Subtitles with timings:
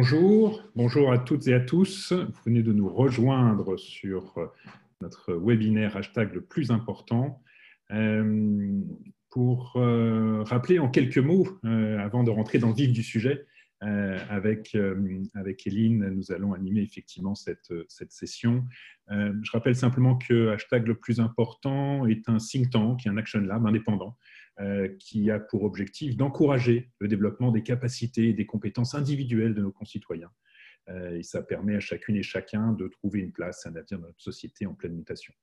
[0.00, 2.12] Bonjour, bonjour à toutes et à tous.
[2.12, 4.32] Vous venez de nous rejoindre sur
[5.00, 7.42] notre webinaire hashtag le plus important.
[7.90, 8.80] Euh,
[9.28, 13.44] pour euh, rappeler en quelques mots, euh, avant de rentrer dans le vif du sujet,
[13.80, 14.76] avec,
[15.34, 18.64] avec Eline, nous allons animer effectivement cette, cette session.
[19.08, 23.66] je rappelle simplement que hashtag le plus important est un think tank, un action lab
[23.66, 24.16] indépendant
[24.98, 29.70] qui a pour objectif d'encourager le développement des capacités et des compétences individuelles de nos
[29.70, 30.30] concitoyens.
[30.90, 34.06] Euh, et ça permet à chacune et chacun de trouver une place, un avenir dans
[34.06, 35.34] notre société en pleine mutation.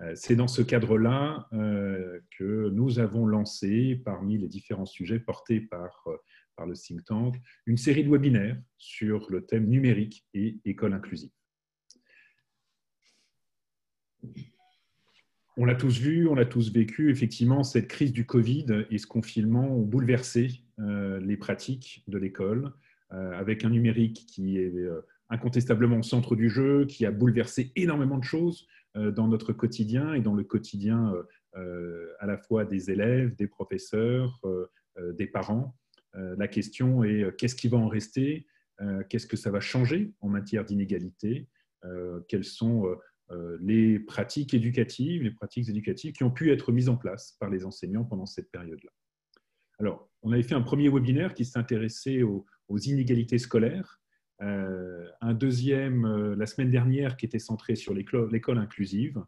[0.00, 6.06] Euh, c'est dans ce cadre-là que nous avons lancé, parmi les différents sujets portés par,
[6.56, 7.36] par le think tank,
[7.66, 11.30] une série de webinaires sur le thème numérique et école inclusive.
[15.60, 17.10] On l'a tous vu, on l'a tous vécu.
[17.10, 22.72] Effectivement, cette crise du Covid et ce confinement ont bouleversé euh, les pratiques de l'école,
[23.12, 27.72] euh, avec un numérique qui est euh, incontestablement au centre du jeu, qui a bouleversé
[27.74, 31.12] énormément de choses dans notre quotidien et dans le quotidien
[31.54, 34.40] à la fois des élèves, des professeurs,
[35.12, 35.76] des parents.
[36.14, 38.46] La question est qu'est-ce qui va en rester?
[39.08, 41.48] Qu'est-ce que ça va changer en matière d'inégalité?
[42.28, 42.96] Quels sont
[43.60, 47.64] les pratiques éducatives, les pratiques éducatives qui ont pu être mises en place par les
[47.64, 48.90] enseignants pendant cette période-là.
[49.78, 54.00] Alors, on avait fait un premier webinaire qui s'intéressait aux, aux, inégalités scolaires,
[54.40, 59.22] euh, un deuxième euh, la semaine dernière qui était centré sur l'école inclusive,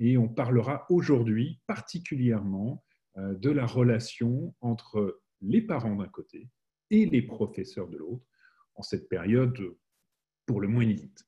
[0.00, 2.82] et on parlera aujourd'hui particulièrement
[3.16, 6.48] de la relation entre les parents d'un côté
[6.90, 8.24] et les professeurs de l'autre
[8.74, 9.56] en cette période
[10.46, 11.27] pour le moins inédite.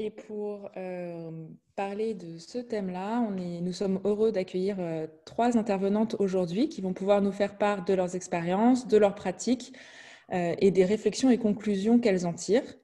[0.00, 6.68] Et pour euh, parler de ce thème-là, nous sommes heureux d'accueillir euh, trois intervenantes aujourd'hui
[6.68, 9.72] qui vont pouvoir nous faire part de leurs expériences, de leurs pratiques
[10.32, 12.76] euh, et des réflexions et conclusions qu'elles en tirent.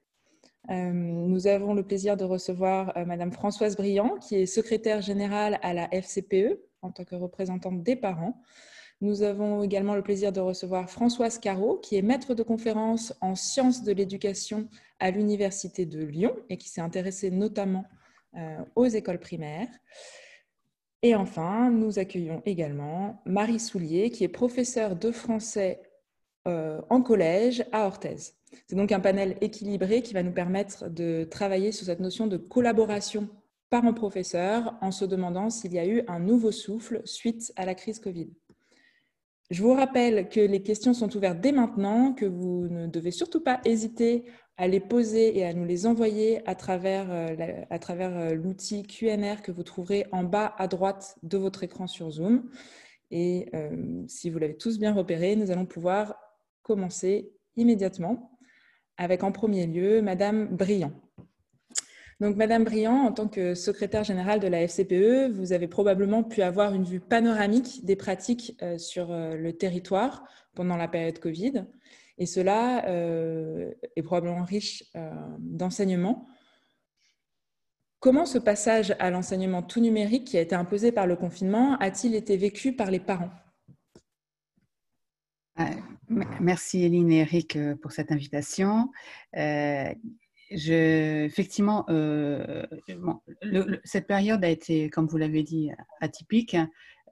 [0.69, 5.88] nous avons le plaisir de recevoir Madame Françoise Briand, qui est secrétaire générale à la
[5.92, 8.42] FCPE en tant que représentante des parents.
[9.04, 13.34] Nous avons également le plaisir de recevoir Françoise Caro, qui est maître de conférence en
[13.34, 14.66] sciences de l'éducation
[14.98, 17.84] à l'Université de Lyon et qui s'est intéressée notamment
[18.34, 19.69] euh, aux écoles primaires.
[21.03, 25.82] Et enfin, nous accueillons également Marie Soulier, qui est professeure de français
[26.48, 28.32] euh, en collège à Orthez.
[28.66, 32.38] C'est donc un panel équilibré qui va nous permettre de travailler sur cette notion de
[32.38, 33.28] collaboration
[33.69, 37.98] parents-professeurs en se demandant s'il y a eu un nouveau souffle suite à la crise
[37.98, 38.31] Covid.
[39.50, 43.41] Je vous rappelle que les questions sont ouvertes dès maintenant, que vous ne devez surtout
[43.41, 44.25] pas hésiter
[44.56, 47.37] à les poser et à nous les envoyer à travers, euh,
[47.71, 52.49] euh, l'outil QNR que vous trouverez en bas à droite de votre écran sur Zoom.
[53.10, 56.16] Et euh, si vous l'avez tous bien repéré, nous allons pouvoir
[56.62, 58.38] commencer immédiatement
[58.97, 60.93] avec en premier lieu Madame Briand.
[62.20, 66.42] Donc, Madame Briand, en tant que secrétaire générale de la FCPE, vous avez probablement pu
[66.42, 71.66] avoir une vue panoramique des pratiques euh, sur euh, le territoire pendant la période Covid.
[72.19, 74.84] Et cela euh, est probablement riche
[75.41, 76.28] d'enseignements.
[77.98, 82.14] Comment ce passage à l'enseignement tout numérique qui a été imposé par le confinement a-t-il
[82.14, 83.31] été vécu par les parents?
[86.41, 88.91] Merci Eline et Eric pour cette invitation
[90.54, 92.65] effectivement, euh,
[93.84, 95.70] cette période a été, comme vous l'avez dit,
[96.00, 96.56] atypique.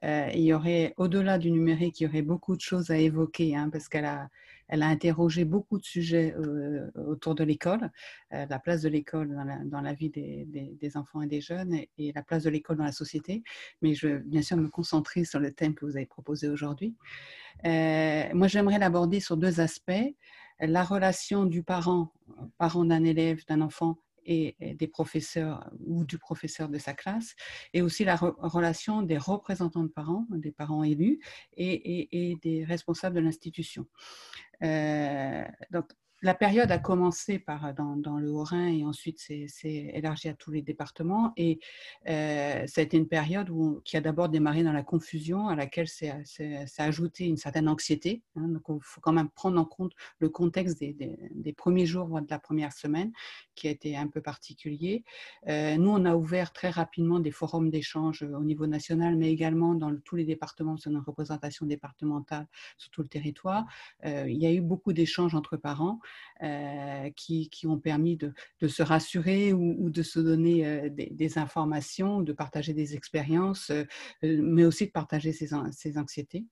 [0.03, 3.55] Euh, il y aurait, au-delà du numérique, il y aurait beaucoup de choses à évoquer,
[3.55, 4.29] hein, parce qu'elle a,
[4.69, 7.91] interrogé beaucoup de sujets euh, autour de l'école,
[8.31, 9.29] la place de l'école
[9.65, 12.83] dans la, vie des, des, enfants et des jeunes, et, la place de l'école dans
[12.83, 13.43] la société.
[13.83, 16.95] Mais je veux bien sûr me concentrer sur le thème que vous avez proposé aujourd'hui.
[17.63, 19.91] moi, j'aimerais l'aborder sur deux aspects
[20.59, 22.13] la relation du parent,
[22.57, 27.35] parent d'un élève, d'un enfant et, des professeurs ou du professeur de sa classe,
[27.73, 31.19] et aussi la relation des représentants de parents, des parents élus
[31.57, 33.87] et, des responsables de l'institution.
[34.63, 35.43] Euh,
[36.23, 40.61] la période a commencé par, dans, le Haut-Rhin et ensuite s'est élargi à tous les
[40.61, 41.33] départements.
[41.35, 41.59] Et
[42.07, 45.55] euh, ça a été une période où, qui a d'abord démarré dans la confusion, à
[45.55, 48.23] laquelle a ajouté une certaine anxiété.
[48.37, 48.47] Hein.
[48.47, 52.29] donc, il faut quand même prendre en compte le contexte des, premiers jours, voire de
[52.29, 53.11] la première semaine,
[53.53, 55.03] qui a été un peu particulier.
[55.49, 59.75] Euh, nous, on a ouvert très rapidement des forums d'échange au niveau national, mais également
[59.75, 62.47] dans tous les départements, sur une représentation départementale
[62.77, 63.65] sur tout le territoire.
[64.05, 65.99] Euh, il y a eu beaucoup d'échanges entre parents.
[67.15, 72.33] Qui, qui, ont permis de, de se rassurer ou, de se donner des, informations, de
[72.33, 73.71] partager des expériences,
[74.21, 76.45] mais aussi de partager ses, ses anxiétés.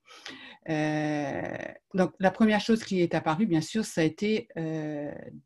[1.94, 4.48] donc, la première chose qui est apparue, bien sûr, ça a été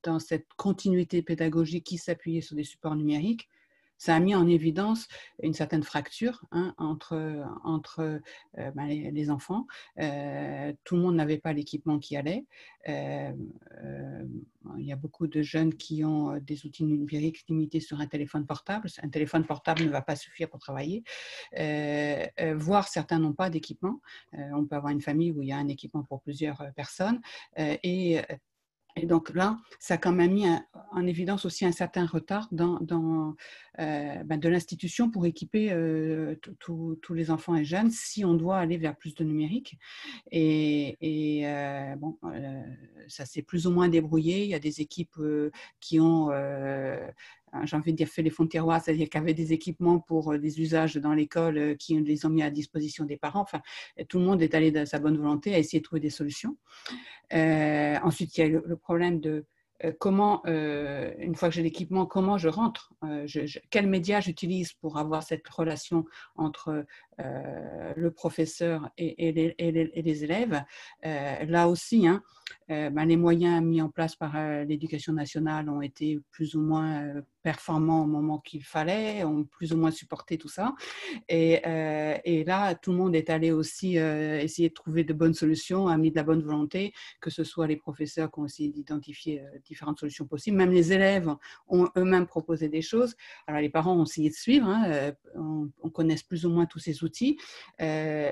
[0.04, 3.50] dans cette continuité pédagogique qui s'appuyait sur des supports numériques,
[3.98, 5.08] ça a mis en évidence
[5.42, 8.22] une certaine fracture hein, entre, entre
[8.58, 9.68] euh, ben, les, enfants.
[10.00, 12.46] Euh, tout le monde n'avait pas l'équipement qui allait.
[12.90, 13.32] Euh,
[14.78, 18.46] il y a beaucoup de jeunes qui ont des outils numériques limités sur un téléphone
[18.46, 18.90] portable.
[19.02, 21.04] Un téléphone portable ne va pas suffire pour travailler.
[22.56, 24.02] voire certains n'ont pas d'équipement.
[24.34, 27.22] on peut avoir une famille où il y a un équipement pour plusieurs personnes.
[27.58, 28.22] et
[28.98, 30.46] et donc là, ça a quand même mis
[30.92, 37.30] en évidence aussi un certain retard euh, ben de l'institution pour équiper euh, tous les
[37.30, 39.78] enfants et jeunes si on doit aller vers plus de numérique.
[40.32, 42.18] Et, euh, bon,
[43.08, 44.44] ça s'est plus ou moins débrouillé.
[44.44, 45.20] Il y a des équipes
[45.82, 46.30] qui ont
[47.64, 50.00] j'ai envie de dire, fait les fonds de tiroir, c'est-à-dire qu'il y avait des équipements
[50.00, 53.42] pour euh, des usages dans l'école euh, qui les ont mis à disposition des parents.
[53.42, 53.62] Enfin,
[54.10, 56.58] tout le monde est allé de sa bonne volonté à essayer de trouver des solutions.
[57.34, 59.46] Euh, ensuite, il y a le problème de
[59.84, 63.28] euh, comment, euh, une fois que j'ai l'équipement, comment je rentre, euh,
[63.70, 66.06] quels médias j'utilise pour avoir cette relation
[66.36, 66.86] entre
[67.18, 70.64] le professeur et, les, élèves.
[71.04, 72.22] là aussi, hein,
[72.68, 74.36] ben, les moyens mis en place par
[74.66, 79.78] l'éducation nationale ont été plus ou moins performants au moment qu'il fallait, ont plus ou
[79.78, 80.74] moins supporté tout ça.
[81.30, 81.62] Et,
[82.46, 86.12] là, tout le monde est allé aussi essayer de trouver de bonnes solutions, a mis
[86.12, 90.26] de la bonne volonté, que ce soit les professeurs qui ont essayé d'identifier différentes solutions
[90.26, 90.58] possibles.
[90.58, 91.34] Même les élèves
[91.68, 93.16] ont eux-mêmes proposé des choses.
[93.48, 94.68] Alors, les parents ont essayé de suivre.
[94.68, 97.05] Hein, euh, on, connaît plus ou moins tous ces outils.
[97.82, 98.32] Euh,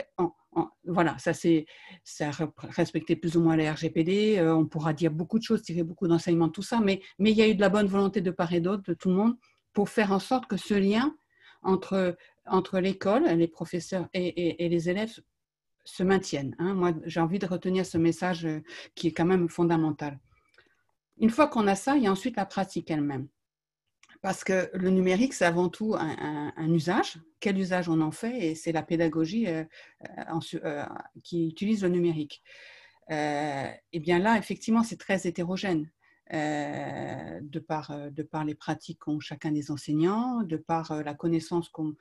[0.85, 1.65] voilà, ça c'est
[2.03, 4.37] ça respectait plus ou moins les RGPD.
[4.37, 7.41] Euh, on pourra dire beaucoup de choses, tirer beaucoup d'enseignements, tout ça, mais, il y
[7.41, 9.35] a eu de la bonne volonté de part et d'autre, de tout le monde,
[9.73, 11.15] pour faire en sorte que ce lien
[11.63, 12.15] entre,
[12.79, 15.19] l'école, les professeurs et, les élèves
[15.85, 16.55] se maintienne.
[16.59, 16.73] Hein.
[16.73, 18.47] Moi, j'ai envie de retenir ce message
[18.95, 20.19] qui est quand même fondamental.
[21.17, 23.27] Une fois qu'on a ça, il y a ensuite la pratique elle-même.
[24.23, 27.19] Parce que le numérique, c'est avant tout un, usage.
[27.41, 28.51] Quel usage on en fait?
[28.51, 29.65] Et c'est la pédagogie euh,
[30.17, 30.85] euh, euh,
[31.25, 32.41] qui utilise le numérique.
[33.09, 35.91] et bien là, effectivement, c'est très hétérogène.
[36.31, 41.03] Euh, de, par, euh, de par les pratiques qu'ont chacun des enseignants, de par euh,
[41.03, 41.95] la connaissance qu'on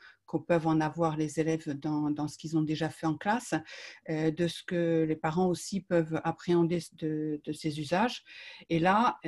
[0.47, 3.53] peuvent en avoir les élèves dans, dans ce qu'ils ont déjà fait en classe,
[4.09, 8.25] de ce que les parents aussi peuvent appréhender de, de ces usages.
[8.71, 9.19] Et là,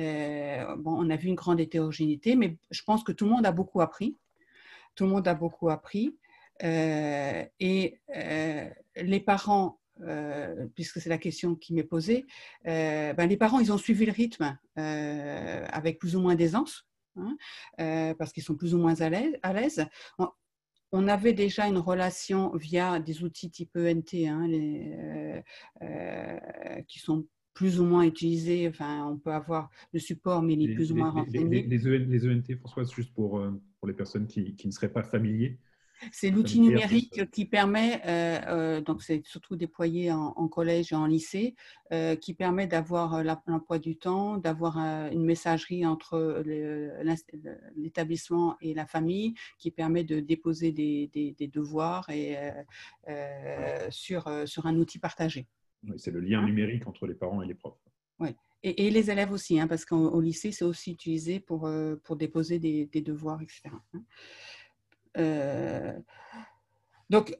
[0.79, 3.51] bon, on a vu une grande hétérogénéité, mais je pense que tout le monde a
[3.51, 4.17] beaucoup appris.
[4.95, 6.17] Tout le monde a beaucoup appris.
[6.59, 7.99] et
[8.95, 12.25] les parents euh, puisque c'est la question qui m'est posée,
[12.67, 16.85] euh, ben les parents, ils ont suivi le rythme euh, avec plus ou moins d'aisance,
[17.15, 17.37] hein,
[18.17, 19.85] parce qu'ils sont plus ou moins à l'aise.
[20.91, 25.43] On, avait déjà une relation via des outils type ENT, hein, les,
[26.87, 28.67] qui sont plus ou moins utilisés.
[28.69, 31.63] Enfin, on peut avoir le support, mais il est plus ou moins renseigné.
[31.63, 33.41] Les, ENT, e François, juste pour,
[33.79, 35.57] pour les personnes qui, qui ne seraient pas familiers,
[36.11, 41.05] c'est l'outil numérique qui permet, euh, euh, donc c'est surtout déployé en, collège et en
[41.05, 41.55] lycée,
[41.91, 46.43] euh, qui permet d'avoir l'emploi du temps, d'avoir une messagerie entre
[47.75, 52.37] l'établissement et la famille, qui permet de déposer des, devoirs et,
[53.89, 55.47] sur, sur un outil partagé.
[55.97, 57.77] c'est le lien numérique entre les parents et les profs.
[58.19, 58.29] Oui.
[58.63, 61.69] Et, les élèves aussi, hein, parce qu'au lycée, c'est aussi utilisé pour,
[62.03, 63.69] pour déposer des, des devoirs, etc.
[65.17, 65.93] Euh,
[67.09, 67.37] donc,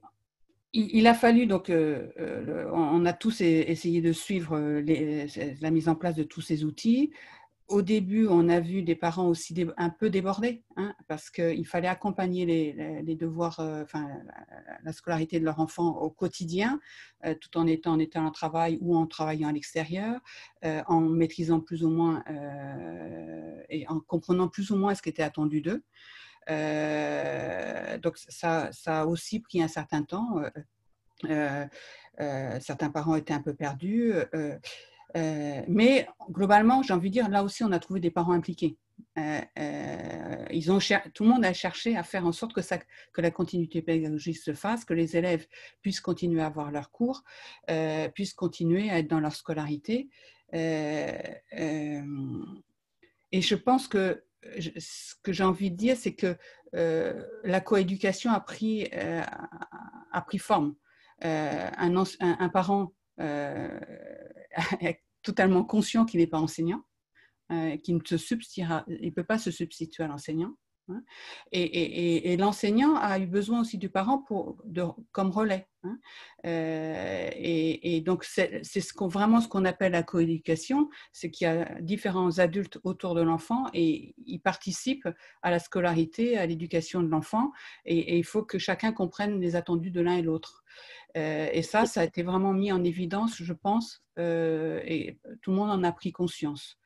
[0.74, 4.60] il, a fallu, donc, euh, euh, on a tous essayé de suivre
[5.62, 7.12] la mise en place de tous ces outils.
[7.68, 11.88] Au début, on a vu des parents aussi un peu débordés, hein, parce qu'il fallait
[11.88, 14.08] accompagner les, devoirs, enfin,
[14.84, 16.80] la, scolarité de leur enfant au quotidien,
[17.42, 20.20] tout en étant en étant en travail ou en travaillant à l'extérieur,
[20.62, 22.24] en maîtrisant plus ou moins
[23.70, 25.84] et en comprenant plus ou moins ce qui était attendu d'eux.
[26.50, 30.42] Euh, donc ça, ça, a aussi pris un certain temps.
[31.26, 31.66] Euh,
[32.20, 34.14] euh, certains parents étaient un peu perdus.
[35.68, 38.78] mais globalement, j'ai envie de dire, là aussi, on a trouvé des parents impliqués.
[39.18, 40.80] ils ont
[41.14, 42.62] tout le monde a cherché à faire en sorte que,
[43.22, 45.48] la continuité pédagogique se fasse, que les élèves
[45.82, 47.24] puissent continuer à avoir leurs cours,
[48.14, 50.10] puissent continuer à être dans leur scolarité.
[50.54, 51.32] et
[53.34, 54.24] je pense que
[54.78, 56.38] ce que j'ai envie de dire, c'est que
[56.76, 59.22] euh, la coéducation a pris, euh,
[60.12, 60.76] a pris forme.
[61.24, 66.84] Euh, un, un, parent est totalement conscient qu'il n'est pas enseignant.
[67.84, 68.36] qui ne se
[68.88, 70.56] il peut pas se substituer à l'enseignant.
[70.90, 71.04] Hein.
[71.52, 74.58] Et, l'enseignant a eu besoin aussi du parent pour,
[75.12, 75.68] comme relais.
[75.84, 75.98] Hein.
[76.46, 78.62] Euh, et, donc, c'est
[79.00, 83.66] vraiment ce qu'on appelle la coéducation, c'est qu'il y a différents adultes autour de l'enfant
[83.74, 85.10] et ils participent
[85.42, 87.52] à la scolarité, à l'éducation de l'enfant.
[87.86, 90.64] Et, il faut que chacun comprenne les attendus de l'un et l'autre.
[91.18, 95.52] Euh, et ça, ça a été vraiment mis en évidence, je pense, euh, et tout
[95.52, 96.78] le monde en a pris conscience.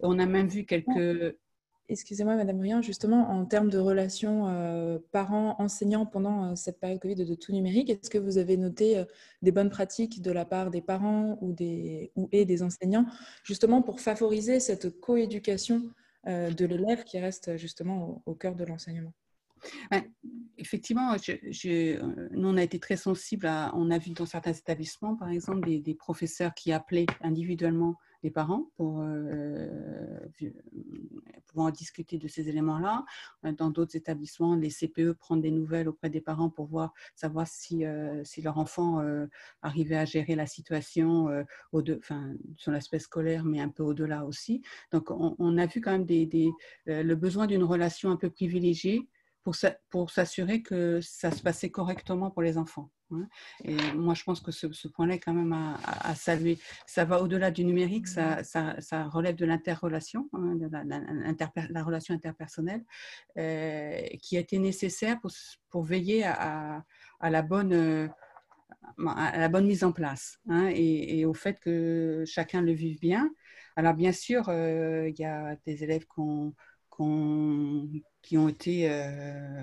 [0.00, 1.36] On a même vu quelques
[1.90, 7.14] Excusez-moi, Madame Briand, justement, en termes de relations euh, parents-enseignants pendant euh, cette période Covid
[7.24, 9.04] de tout numérique, est-ce que vous avez noté euh,
[9.40, 13.06] des bonnes pratiques de la part des parents ou, des, et des enseignants,
[13.42, 15.90] justement pour favoriser cette coéducation
[16.26, 19.14] de l'élève qui reste justement au, cœur de l'enseignement?
[20.58, 25.30] Effectivement, nous, on a été très sensibles à, on a vu dans certains établissements, par
[25.30, 30.18] exemple, des professeurs qui appelaient individuellement les parents pour euh,
[31.46, 33.04] pouvoir discuter de ces éléments-là.
[33.44, 37.46] Euh, dans d'autres établissements, les CPE prennent des nouvelles auprès des parents pour voir, savoir
[37.46, 39.02] si, euh, si leur enfant
[39.62, 41.28] arrivait à gérer la situation
[41.72, 44.62] au de, enfin, sur l'aspect scolaire, mais un peu au-delà aussi.
[44.92, 46.50] Donc, on, a vu quand même des,
[46.86, 49.08] le besoin d'une relation un peu privilégiée
[49.90, 52.90] pour s'assurer que ça se passait correctement pour les enfants.
[53.12, 53.28] Hein.
[53.64, 56.58] Et moi, je pense que ce, point-là est quand même à, saluer.
[56.86, 60.68] Ça va au-delà du numérique, ça, ça, relève de l'interrelation, hein, de
[61.70, 62.84] la, relation interpersonnelle,
[63.38, 65.30] euh, qui a été nécessaire pour,
[65.70, 66.84] pour veiller à,
[67.20, 68.08] à, la bonne, euh,
[69.06, 73.30] à la bonne mise en place hein, et, au fait que chacun le vive bien.
[73.76, 76.52] Alors, bien sûr, euh, il y a des élèves qui ont,
[76.90, 77.88] qui ont
[78.48, 78.90] été,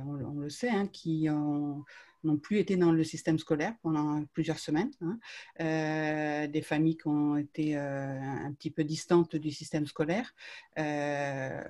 [0.05, 1.84] on, le sait, qui ont
[2.25, 4.91] n'ont plus été dans le système scolaire pendant plusieurs semaines.
[5.01, 5.19] Hein.
[5.62, 10.34] Euh, des familles qui ont été euh, un petit peu distantes du système scolaire.
[10.77, 11.63] Euh,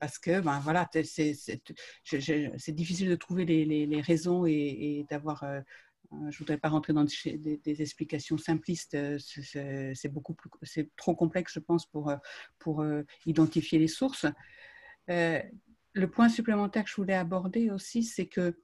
[0.00, 5.44] parce que ben, voilà, c'est difficile de trouver les, raisons et, d'avoir
[6.12, 11.60] je ne voudrais pas rentrer dans des, explications simplistes, c'est beaucoup c'est trop complexe, je
[11.60, 12.84] pense, pour
[13.24, 14.26] identifier les sources.
[15.94, 18.54] Le point supplémentaire que je voulais aborder aussi, c'est que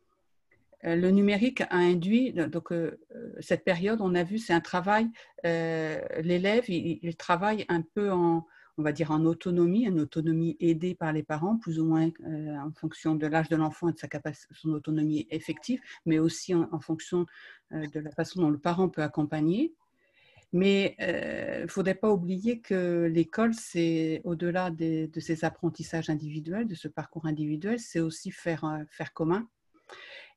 [0.85, 4.61] euh, le numérique a induit, donc euh, euh, cette période, on a vu, c'est un
[4.61, 5.09] travail,
[5.45, 8.47] l'élève, il, travaille un peu en,
[8.79, 12.73] on va dire en autonomie, une autonomie aidée par les parents, plus ou moins en
[12.73, 16.81] fonction de l'âge de l'enfant et de sa capacité, son autonomie effective, mais aussi en,
[16.81, 17.27] fonction
[17.71, 19.75] de la façon dont le parent peut accompagner.
[20.53, 26.75] Mais il ne faudrait pas oublier que l'école, c'est au-delà de, ces apprentissages individuels, de
[26.75, 29.49] ce parcours individuel, c'est aussi faire, faire commun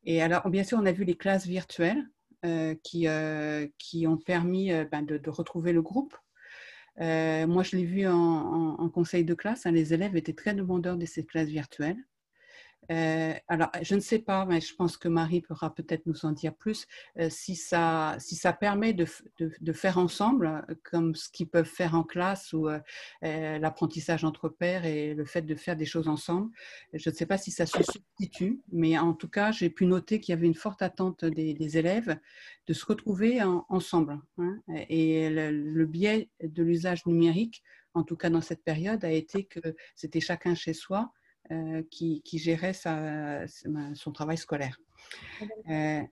[0.05, 2.09] et alors, bien sûr, on a vu les classes virtuelles
[2.45, 6.15] euh, qui, euh, qui ont permis euh, ben, de, retrouver le groupe.
[6.97, 9.65] moi, je l'ai vu en, conseil de classe.
[9.65, 11.97] Hein, les élèves étaient très demandeurs de ces classes virtuelles.
[12.91, 16.31] Euh, alors, je ne sais pas, mais je pense que Marie pourra peut-être nous en
[16.31, 16.87] dire plus,
[17.19, 19.05] euh, si, ça, si ça permet de,
[19.39, 22.69] de, faire ensemble, euh, comme ce qu'ils peuvent faire en classe ou
[23.21, 26.51] l'apprentissage entre pairs et le fait de faire des choses ensemble.
[26.93, 30.19] Je ne sais pas si ça se substitue, mais en tout cas, j'ai pu noter
[30.19, 32.19] qu'il y avait une forte attente des, élèves
[32.67, 34.19] de se retrouver ensemble.
[34.37, 34.59] Hein.
[34.89, 37.63] et le biais de l'usage numérique,
[37.93, 39.59] en tout cas dans cette période, a été que
[39.95, 41.11] c'était chacun chez soi
[41.51, 44.79] euh, qui, gérait son travail scolaire.
[45.41, 46.07] Madame,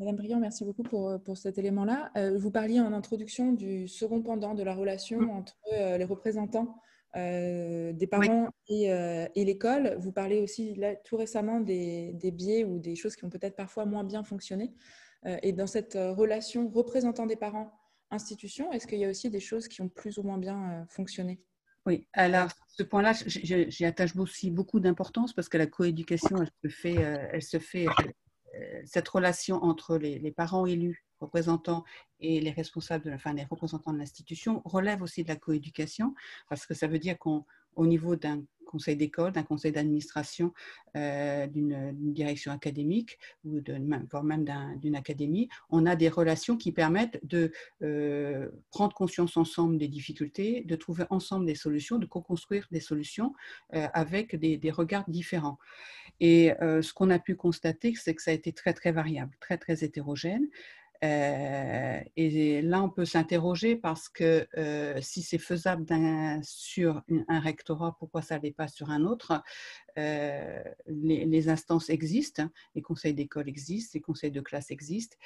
[0.00, 2.12] euh, Briand, merci beaucoup pour, pour cet élément-là.
[2.16, 5.30] Euh, vous parliez en introduction du second pendant de la relation mm.
[5.30, 6.76] entre les représentants
[7.14, 8.84] des parents et,
[9.34, 9.96] et l'école.
[9.98, 13.56] Vous parlez aussi là, tout récemment des, des, biais ou des choses qui ont peut-être
[13.56, 14.74] parfois moins bien fonctionné.
[15.24, 17.72] et dans cette relation représentant des parents,
[18.10, 21.40] institution, est-ce qu'il y a aussi des choses qui ont plus ou moins bien fonctionné?
[21.86, 26.76] Oui, alors ce point-là, j'y attache aussi beaucoup d'importance parce que la coéducation, elle se
[26.76, 31.84] fait, euh, elle se fait euh, cette relation entre les, parents élus, représentants
[32.20, 36.14] et les responsables, de enfin les représentants de l'institution relève aussi de la coéducation
[36.48, 37.18] parce que ça veut dire
[37.76, 40.52] qu'au niveau d'un conseil d'école, d'un conseil d'administration,
[40.96, 43.78] euh, d'une direction académique ou de,
[44.10, 44.44] voire même
[44.78, 47.52] d'une académie, on a des relations qui permettent de
[47.82, 53.32] euh, prendre conscience ensemble des difficultés, de trouver ensemble des solutions, de co-construire des solutions
[53.74, 55.58] euh, avec des, des, regards différents.
[56.18, 59.58] Et ce qu'on a pu constater, c'est que ça a été très très variable, très
[59.58, 60.48] très hétérogène.
[61.04, 65.86] Euh, et là, on peut s'interroger parce que euh, si c'est faisable
[66.42, 69.42] sur un rectorat, pourquoi ça n'est pas sur un autre?
[69.98, 75.16] Euh, les, instances existent, les conseils d'école existent, les conseils de classe existent.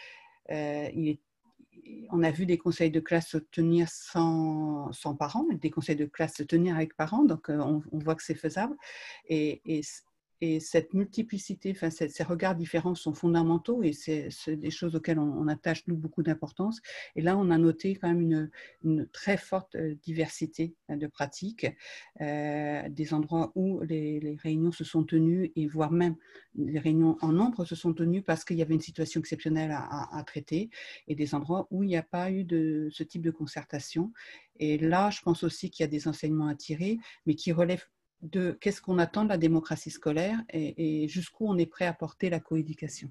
[0.48, 6.34] on a vu des conseils de classe se tenir sans, parents, des conseils de classe
[6.34, 8.76] se tenir avec parents, donc on, voit que c'est faisable.
[10.40, 15.48] Et cette multiplicité, enfin, ces, regards différents sont fondamentaux et c'est des choses auxquelles on,
[15.48, 16.80] attache nous beaucoup d'importance.
[17.16, 18.50] Et là, on a noté quand même
[18.82, 21.66] une, très forte euh, diversité hein, de pratiques,
[22.20, 26.16] euh, des endroits où les, réunions se sont tenues et voire même
[26.54, 30.08] les réunions en nombre se sont tenues parce qu'il y avait une situation exceptionnelle à,
[30.16, 30.70] à traiter
[31.08, 34.12] et des endroits où il n'y a pas eu de ce type de concertation.
[34.56, 37.86] Et là, je pense aussi qu'il y a des enseignements à tirer, mais qui relèvent
[38.22, 42.30] de qu'est-ce qu'on attend de la démocratie scolaire et, jusqu'où on est prêt à porter
[42.30, 43.10] la coéducation.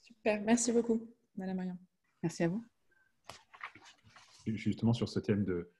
[0.00, 1.78] Super, merci beaucoup, Madame Marion.
[2.22, 2.64] Merci à vous.
[4.46, 5.70] Justement sur ce thème de,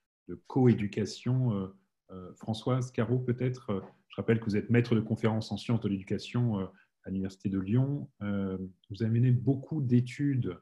[0.47, 1.77] coéducation, euh,
[2.11, 5.81] euh, Françoise Caro, peut-être, euh, je rappelle que vous êtes maître de conférence en sciences
[5.81, 8.11] de l'éducation à l'Université de Lyon.
[8.21, 10.59] vous avez mené beaucoup d'études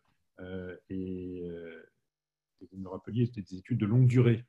[0.91, 1.49] et
[2.61, 4.45] vous me rappeliez des études de longue durée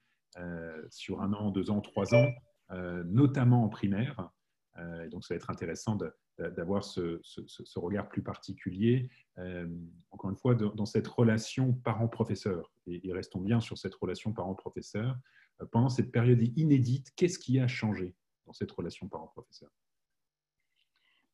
[0.89, 2.27] sur un an, deux ans, trois ans.
[2.71, 4.29] Euh, notamment en primaire.
[4.77, 5.97] Euh, donc, ça va être intéressant
[6.37, 7.21] d'avoir ce,
[7.77, 9.67] regard plus particulier, euh,
[10.11, 12.71] encore une fois, dans cette relation parent-professeur.
[12.85, 15.17] Et, restons bien sur cette relation parent-professeur.
[15.71, 18.13] pendant cette période inédite, qu'est-ce qui a changé
[18.45, 19.71] dans cette relation parent-professeur?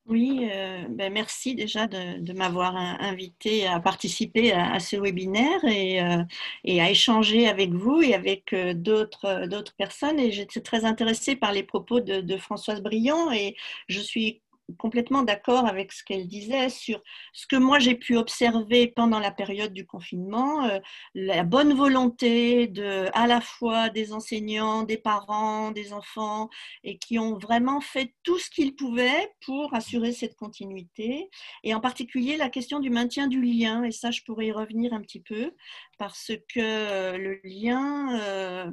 [0.05, 6.23] Oui, euh, ben merci déjà de, m'avoir invité à participer à, ce webinaire et, euh,
[6.65, 10.19] et, à échanger avec vous et avec euh, d'autres personnes.
[10.19, 13.55] Et j'étais très intéressée par les propos de, de Françoise Briand et
[13.87, 14.42] je suis
[14.77, 17.01] complètement d'accord avec ce qu'elle disait sur
[17.33, 20.79] ce que moi j'ai pu observer pendant la période du confinement, euh,
[21.13, 26.49] la bonne volonté de à la fois des enseignants, des parents, des enfants,
[26.83, 31.29] et qui ont vraiment fait tout ce qu'ils pouvaient pour assurer cette continuité,
[31.63, 34.93] et en particulier la question du maintien du lien, et ça je pourrais y revenir
[34.93, 35.51] un petit peu,
[35.97, 38.71] parce que le lien, euh,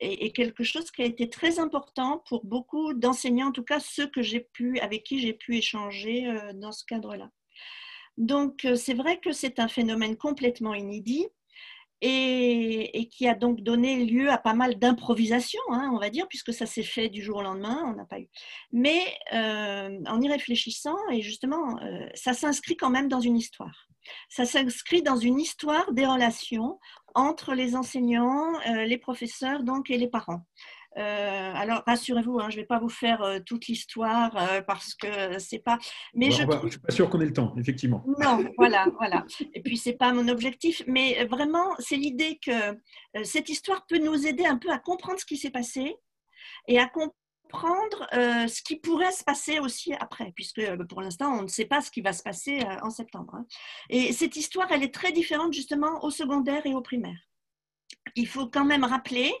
[0.00, 4.06] est, quelque chose qui a été très important pour beaucoup d'enseignants, en tout cas ceux
[4.06, 4.20] que
[4.52, 7.30] pu, avec qui j'ai pu échanger euh, dans ce cadre-là.
[8.16, 11.26] Donc euh, c'est vrai que c'est un phénomène complètement inédit.
[12.00, 16.52] Et, qui a donc donné lieu à pas mal d'improvisation, hein, on va dire, puisque
[16.52, 18.28] ça s'est fait du jour au lendemain, on n'a pas eu.
[18.70, 19.00] Mais
[19.32, 21.76] euh, en y réfléchissant, et justement,
[22.14, 23.88] ça s'inscrit quand même dans une histoire.
[24.28, 26.78] Ça s'inscrit dans une histoire des relations
[27.14, 30.46] entre les enseignants, euh, les professeurs donc, et les parents.
[30.96, 34.32] Euh, alors rassurez-vous, hein, je ne vais pas vous faire euh, toute l'histoire
[34.66, 35.78] parce que c'est pas.
[36.14, 38.04] Mais je ne suis pas sûr qu'on ait le temps, effectivement.
[38.18, 39.24] Non, voilà, voilà.
[39.54, 42.76] Et puis c'est pas mon objectif, mais vraiment c'est l'idée que
[43.22, 45.94] cette histoire peut nous aider un peu à comprendre ce qui s'est passé
[46.66, 47.14] et à comprendre
[47.48, 51.48] prendre euh, ce qui pourrait se passer aussi après, puisque euh, pour l'instant, on ne
[51.48, 53.34] sait pas ce qui va se passer euh, en septembre.
[53.34, 53.46] Hein.
[53.90, 57.18] Et cette histoire, elle est très différente justement au secondaire et au primaire.
[58.14, 59.32] Il faut quand même rappeler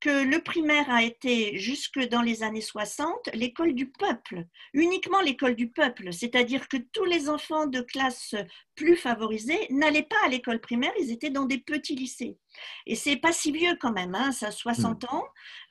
[0.00, 5.56] que le primaire a été jusque dans les années 60 l'école du peuple, uniquement l'école
[5.56, 8.34] du peuple, c'est-à-dire que tous les enfants de classe
[8.76, 12.38] plus favorisées n'allaient pas à l'école primaire, ils étaient dans des petits lycées.
[12.86, 15.14] Et c'est pas si vieux quand même, hein, ça a 60 hmm.
[15.14, 15.24] ans,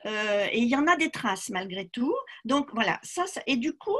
[0.06, 2.14] euh, et il y en a des traces malgré tout.
[2.44, 3.96] Donc voilà, ça, ça et du coup,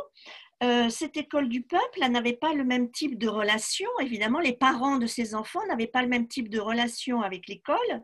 [0.63, 3.89] euh, cette école du peuple n'avait pas le même type de relation.
[4.01, 8.03] Évidemment, les parents de ces enfants n'avaient pas le même type de relation avec l'école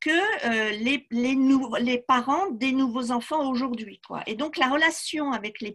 [0.00, 4.02] que euh, les, parents des nouveaux enfants aujourd'hui.
[4.26, 5.74] Et donc, la relation avec les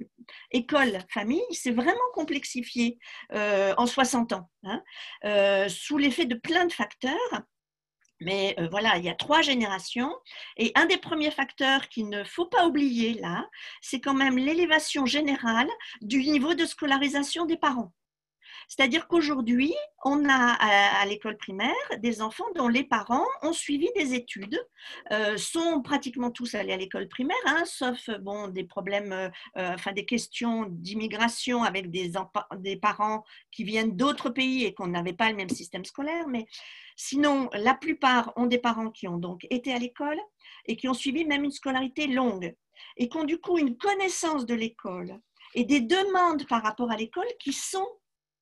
[0.51, 2.99] écoles, familles, s'est vraiment complexifiée
[3.33, 4.83] euh, en 60 ans, hein.
[5.67, 7.41] sous l'effet de plein de facteurs.
[8.21, 10.13] Mais euh, voilà, il y a trois générations.
[10.58, 13.47] Et un des premiers facteurs qu'il ne faut pas oublier là,
[13.82, 15.69] c'est quand même l'élévation générale
[16.01, 17.93] du niveau de scolarisation des parents.
[18.69, 19.73] C'est-à-dire qu'aujourd'hui,
[20.05, 24.58] on a à, l'école primaire des enfants dont les parents ont suivi des études,
[25.12, 29.91] euh, sont pratiquement tous allés à l'école primaire, hein, sauf bon, des problèmes, euh, enfin
[29.91, 32.13] des questions d'immigration avec des,
[32.60, 36.27] des parents qui viennent d'autres pays et qu'on n'avait pas le même système scolaire.
[36.27, 36.45] Mais
[37.01, 40.19] Sinon, la plupart ont des parents qui ont donc été à l'école
[40.65, 42.53] et qui ont suivi même une scolarité longue
[42.97, 45.17] et qui ont du coup une connaissance de l'école
[45.55, 47.88] et des demandes par rapport à l'école qui sont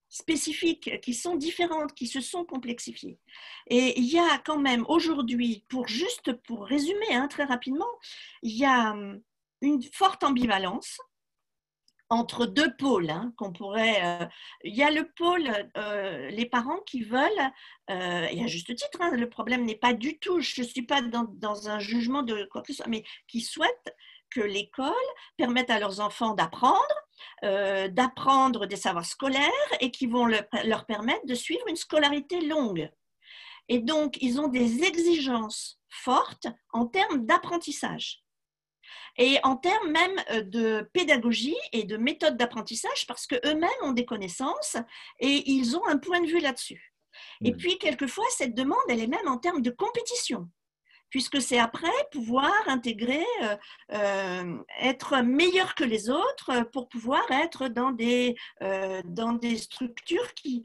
[0.09, 3.19] spécifiques, qui sont différentes, qui se sont complexifiées.
[3.67, 7.91] Et il y a quand même aujourd'hui, pour juste pour résumer hein, très rapidement,
[8.41, 9.21] il y a hum,
[9.61, 10.99] une forte ambivalence
[12.09, 14.03] entre deux pôles hein, qu'on pourrait.
[14.03, 14.25] Euh,
[14.63, 17.51] il y a le pôle, euh, les parents qui veulent,
[17.89, 20.83] euh, et à juste titre, hein, le problème n'est pas du tout, je ne suis
[20.83, 23.95] pas dans, dans, un jugement de quoi que ce soit, mais qui souhaitent
[24.29, 24.93] que l'école
[25.37, 27.06] permette à leurs enfants d'apprendre,
[27.41, 29.43] d'apprendre des savoirs scolaires
[29.79, 32.89] et qui vont leur permettre de suivre une scolarité longue.
[33.69, 38.23] Et donc, ils ont des exigences fortes en termes d'apprentissage
[39.17, 44.05] et en termes même euh, de pédagogie et de méthode d'apprentissage parce qu'eux-mêmes ont des
[44.05, 44.77] connaissances
[45.19, 46.93] et ils ont un point de vue là-dessus.
[47.43, 50.49] Et puis, quelquefois, cette demande, elle est même en termes de compétition
[51.09, 53.55] puisque c'est après pouvoir intégrer, euh,
[53.93, 58.35] euh, être meilleur que les autres pour pouvoir être dans des,
[59.05, 60.63] dans des structures qui,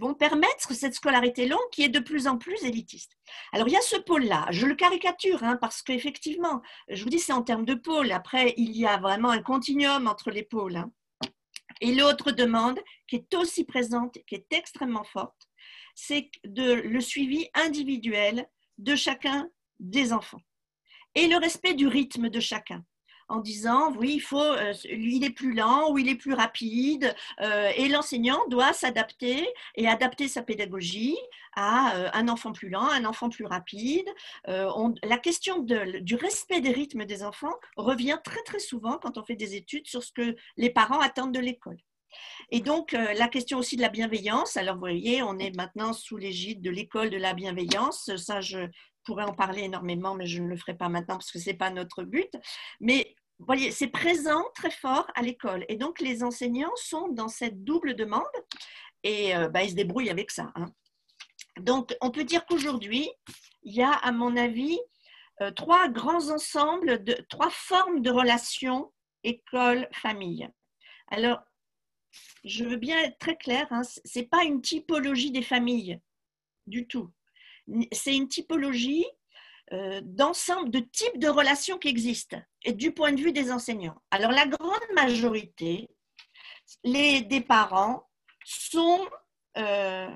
[0.00, 3.12] vont permettre cette scolarité longue qui est de plus en plus élitiste.
[3.52, 7.20] Alors il y a ce pôle-là, je le caricature hein, parce qu'effectivement, je vous dis
[7.20, 10.76] c'est en termes de pôle, après il y a vraiment un continuum entre les pôles.
[10.76, 10.90] Hein.
[11.80, 15.48] Et l'autre demande qui est aussi présente, qui est extrêmement forte,
[15.94, 19.48] c'est le suivi individuel de chacun
[19.80, 20.42] des enfants
[21.14, 22.84] et le respect du rythme de chacun
[23.28, 27.14] en disant oui, il faut, euh, il est plus lent ou il est plus rapide,
[27.40, 31.16] euh, et l'enseignant doit s'adapter et adapter sa pédagogie
[31.56, 34.08] à euh, un enfant plus lent, un enfant plus rapide.
[34.46, 39.36] la question du respect des rythmes des enfants revient très très souvent quand on fait
[39.36, 41.78] des études sur ce que les parents attendent de l'école.
[42.50, 44.56] Et donc, la question aussi de la bienveillance.
[44.56, 48.14] Alors, vous voyez, on est maintenant sous l'égide de l'école de la bienveillance.
[48.16, 48.68] Ça, je,
[49.04, 51.56] pourrais en parler énormément, mais je ne le ferai pas maintenant parce que ce n'est
[51.56, 52.30] pas notre but.
[52.80, 55.64] Mais vous voyez, c'est présent très fort à l'école.
[55.68, 58.24] Et donc, les enseignants sont dans cette double demande
[59.02, 60.50] et euh, bah, ils se débrouillent avec ça.
[60.56, 60.66] Hein.
[61.60, 63.08] Donc, on peut dire qu'aujourd'hui,
[63.62, 64.78] il y a, à mon avis,
[65.42, 68.90] euh, trois grands ensembles, de, trois formes de relations
[69.24, 70.48] école-famille.
[71.10, 71.40] Alors,
[72.44, 75.98] je veux bien être très claire, hein, ce n'est pas une typologie des familles
[76.66, 77.10] du tout
[77.92, 79.06] c'est une typologie
[79.72, 83.96] euh, d'ensemble de types de relations qui existent et du point de vue des enseignants.
[84.10, 85.88] Alors la grande majorité
[86.82, 88.08] les, des parents
[88.44, 89.06] sont
[89.56, 90.10] euh,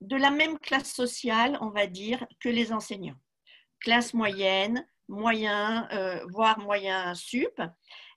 [0.00, 3.16] de la même classe sociale, on va dire, que les enseignants.
[3.80, 7.60] Classe moyenne, moyen, euh, voire moyen sup.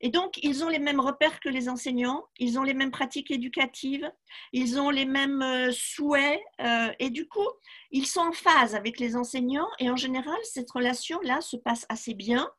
[0.01, 3.31] Et donc, ils ont les mêmes repères que les enseignants, ils ont les mêmes pratiques
[3.31, 4.11] éducatives,
[4.53, 7.47] ils ont les mêmes euh, souhaits, euh, et du coup,
[7.91, 12.13] ils sont en phase avec les enseignants, et en général, cette relation-là se passe assez
[12.13, 12.49] bien.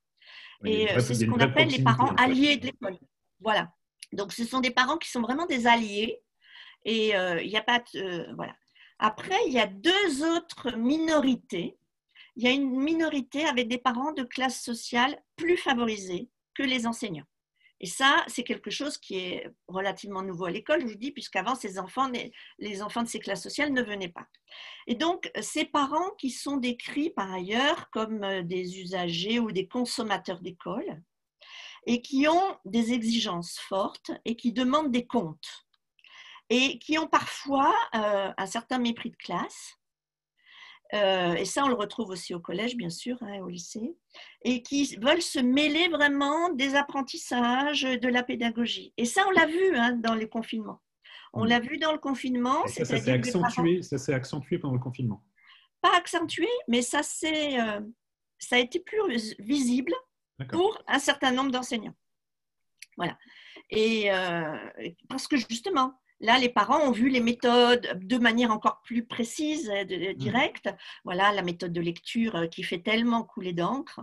[0.65, 2.99] et c'est ce qu'on appelle les parents alliés de l'école.
[3.41, 3.71] Voilà.
[4.13, 6.21] Donc, ce sont des parents qui sont vraiment des alliés,
[6.85, 7.83] et il n'y a pas
[8.35, 8.55] voilà.
[8.99, 11.79] Après, il y a deux autres minorités
[12.39, 16.89] il y a une minorité avec des parents de classe sociale plus favorisés que les
[16.89, 17.31] enseignants.
[17.81, 21.55] Et ça, c'est quelque chose qui est relativement nouveau à l'école, je vous dis, puisqu'avant,
[21.55, 22.11] ces enfants,
[22.59, 24.27] les enfants de ces classes sociales ne venaient pas.
[24.89, 29.69] Et donc, ces parents qui sont décrits par ailleurs comme euh, des usagers ou des
[29.69, 31.01] consommateurs d'école,
[31.87, 35.67] et qui ont des exigences fortes et qui demandent des comptes,
[36.51, 39.78] et qui ont parfois euh, un certain mépris de classe,
[40.95, 43.97] euh, et ça on le retrouve aussi au collège bien sûr, hein, au lycée,
[44.43, 48.93] et qui veulent se mêler vraiment des apprentissages, de la pédagogie.
[48.97, 50.81] Et ça on l'a vu hein, dans les confinements.
[51.33, 51.49] On mmh.
[51.49, 52.67] l'a vu dans le confinement.
[52.67, 55.23] ça, s'est accentué, ça accentué pendant le confinement.
[55.81, 57.81] Pas accentué, mais ça, euh,
[58.39, 59.93] ça a été plus visible
[60.51, 61.95] pour un certain nombre d'enseignants.
[62.97, 63.17] Voilà.
[63.71, 64.57] Et euh,
[65.09, 69.71] parce que justement, Là, les parents ont vu les méthodes de manière encore plus précise,
[69.71, 70.15] mmh.
[70.15, 70.69] directe.
[71.05, 74.01] Voilà, la méthode de lecture euh, qui fait tellement couler d'encre.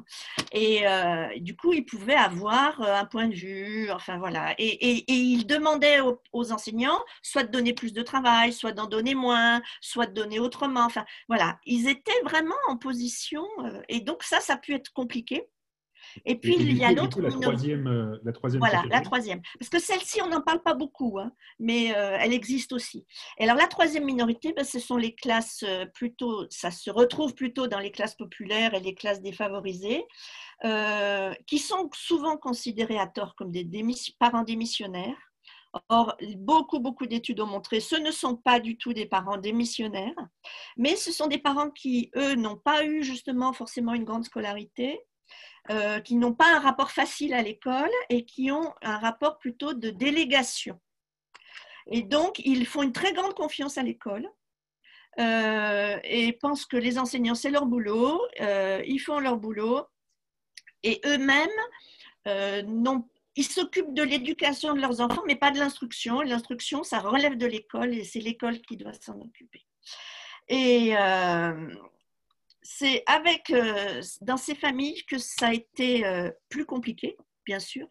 [0.54, 3.92] Et euh, du coup, ils pouvaient avoir euh, un point de vue.
[3.92, 4.56] Enfin, voilà.
[4.58, 6.00] Et, ils demandaient
[6.32, 10.40] aux, enseignants soit de donner plus de travail, soit d'en donner moins, soit de donner
[10.40, 10.86] autrement.
[10.86, 11.60] Enfin, voilà.
[11.66, 13.46] Ils étaient vraiment en position.
[13.90, 15.50] et donc, ça, ça a pu être compliqué
[16.24, 17.20] et puis, il y a l'autre.
[17.22, 18.60] La troisième, euh, la troisième.
[18.60, 19.42] Voilà, la troisième.
[19.60, 23.06] Parce que celle-ci, on n'en parle pas beaucoup, hein, mais euh, elle existe aussi.
[23.38, 27.34] Et alors, la troisième minorité, ben, ce sont les classes euh, plutôt, ça se retrouve
[27.34, 30.04] plutôt dans les classes populaires et les classes défavorisées,
[31.48, 33.68] qui sont souvent considérées à tort comme des
[34.20, 35.18] parents démissionnaires.
[35.90, 39.38] Or, beaucoup, beaucoup d'études ont montré que ce ne sont pas du tout des parents
[39.38, 40.16] démissionnaires,
[40.78, 45.02] mais ce sont des parents qui, eux, n'ont pas eu justement forcément une grande scolarité,
[45.72, 49.74] euh, qui n'ont pas un rapport facile à l'école et qui ont un rapport plutôt
[49.74, 50.80] de délégation.
[51.92, 54.30] Et donc, ils font une très grande confiance à l'école
[55.20, 59.88] euh, et pensent que les enseignants, c'est leur boulot, euh, ils font leur boulot
[60.84, 61.50] et eux-mêmes
[63.38, 66.22] ils s'occupent de l'éducation de leurs enfants, mais pas de l'instruction.
[66.22, 69.66] L'instruction, ça relève de l'école et c'est l'école qui doit s'en occuper.
[70.48, 70.96] Et,
[72.66, 77.88] c'est avec euh, dans ces familles que ça a été euh, plus compliqué, bien sûr,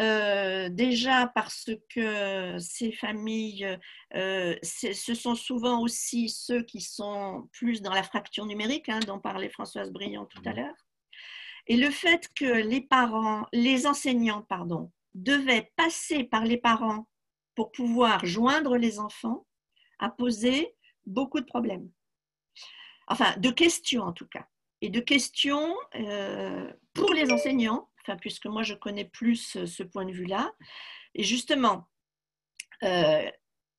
[0.00, 3.78] Euh, déjà parce que ces familles,
[4.12, 9.50] ce sont souvent aussi ceux qui sont plus dans la fracture numérique, hein, dont parlait
[9.50, 10.56] Françoise Briand tout à mmh.
[10.56, 10.80] l'heure.
[11.66, 17.06] Et le fait que les parents, les enseignants, pardon, devaient passer par les parents
[17.54, 19.46] pour pouvoir joindre les enfants
[19.98, 20.74] a posé
[21.06, 21.88] beaucoup de problèmes.
[23.12, 24.46] Enfin, de questions en tout cas.
[24.80, 29.82] Et de questions euh, pour les enseignants, enfin, puisque moi je connais plus euh, ce
[29.82, 30.50] point de vue-là.
[31.14, 31.88] Et justement,
[32.82, 33.30] euh,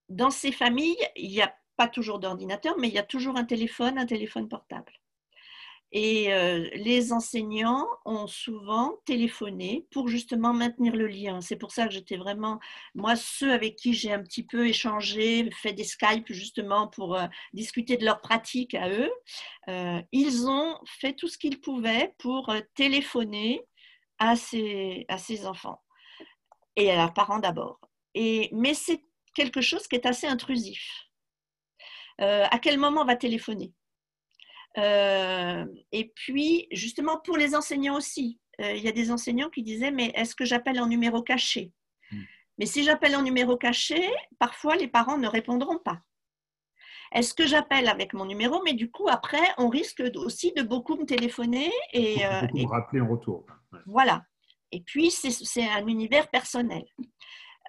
[0.10, 3.44] dans ces familles, il n'y a pas toujours d'ordinateur, mais il y a toujours un
[3.44, 4.94] téléphone, un téléphone portable.
[5.96, 11.40] Et euh, les enseignants ont souvent téléphoné pour justement maintenir le lien.
[11.40, 12.60] C'est pour ça que j'étais vraiment,
[12.96, 17.18] moi, ceux avec qui j'ai un petit peu échangé, fait des Skype justement pour
[17.54, 19.12] discuter de leur pratique à eux,
[20.12, 23.62] ils ont fait tout ce qu'ils pouvaient pour téléphoner
[24.18, 25.80] à ces, à ces enfants
[26.76, 27.80] et à leurs parents d'abord.
[28.16, 29.04] Mais c'est
[29.34, 31.10] quelque chose qui est assez intrusif.
[32.22, 33.74] Euh, à quel moment on va téléphoner?
[34.78, 39.64] Euh, Et puis, justement, pour les enseignants aussi, euh, il y a des enseignants qui
[39.64, 41.72] disaient, mais est-ce que j'appelle en numéro caché?
[42.12, 42.22] Hmm.
[42.58, 44.10] Mais si j'appelle en numéro caché,
[44.40, 46.02] parfois les parents ne répondront pas.
[47.12, 48.62] Est-ce que j'appelle avec mon numéro?
[48.64, 53.02] Mais du coup, après, on risque aussi de beaucoup me téléphoner et, beaucoup, me rappeler
[53.02, 53.46] en retour.
[53.86, 54.24] Voilà.
[54.72, 56.84] Et puis, c'est un univers personnel.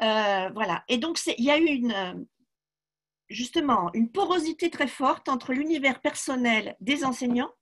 [0.03, 0.83] Euh, voilà.
[0.89, 2.27] Et donc, il y a eu une,
[3.29, 7.53] justement une porosité très forte entre l'univers personnel des enseignants.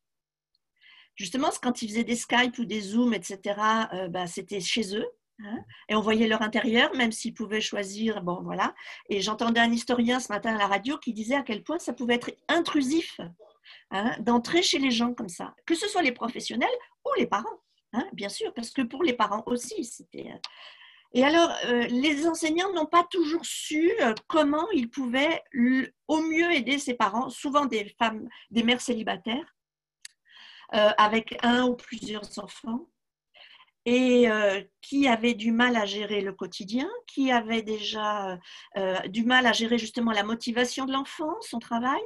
[1.14, 3.40] Justement, quand ils faisaient des Skype ou des Zooms, etc.,
[3.92, 5.06] euh, bah, c'était chez eux.
[5.44, 8.22] Hein, et on voyait leur intérieur, même s'ils pouvaient choisir.
[8.22, 8.74] Bon, voilà.
[9.08, 11.92] Et j'entendais un historien ce matin à la radio qui disait à quel point ça
[11.92, 13.20] pouvait être intrusif
[13.90, 16.68] hein, d'entrer chez les gens comme ça, que ce soit les professionnels
[17.04, 17.60] ou les parents.
[17.92, 20.32] Hein, bien sûr, parce que pour les parents aussi, c'était.
[21.14, 25.42] Euh, et alors, euh, les enseignants n'ont pas toujours su euh, comment ils pouvaient
[26.08, 29.54] au mieux aider ces parents, souvent des femmes, des mères célibataires,
[30.74, 32.86] avec un ou plusieurs enfants,
[33.84, 38.38] et euh, qui avait du mal à gérer le quotidien, qui avait déjà
[38.76, 42.00] euh, du mal à gérer justement la motivation de l'enfant, son travail,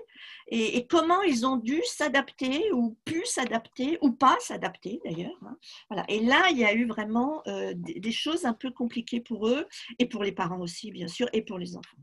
[0.48, 5.38] et, comment ils ont dû s'adapter ou pu s'adapter ou pas s'adapter d'ailleurs.
[5.42, 6.04] Hein.
[6.08, 9.66] Et là, il y a eu vraiment euh, des choses un peu compliquées pour eux
[9.98, 11.98] et pour les parents aussi, bien sûr, et pour les enfants.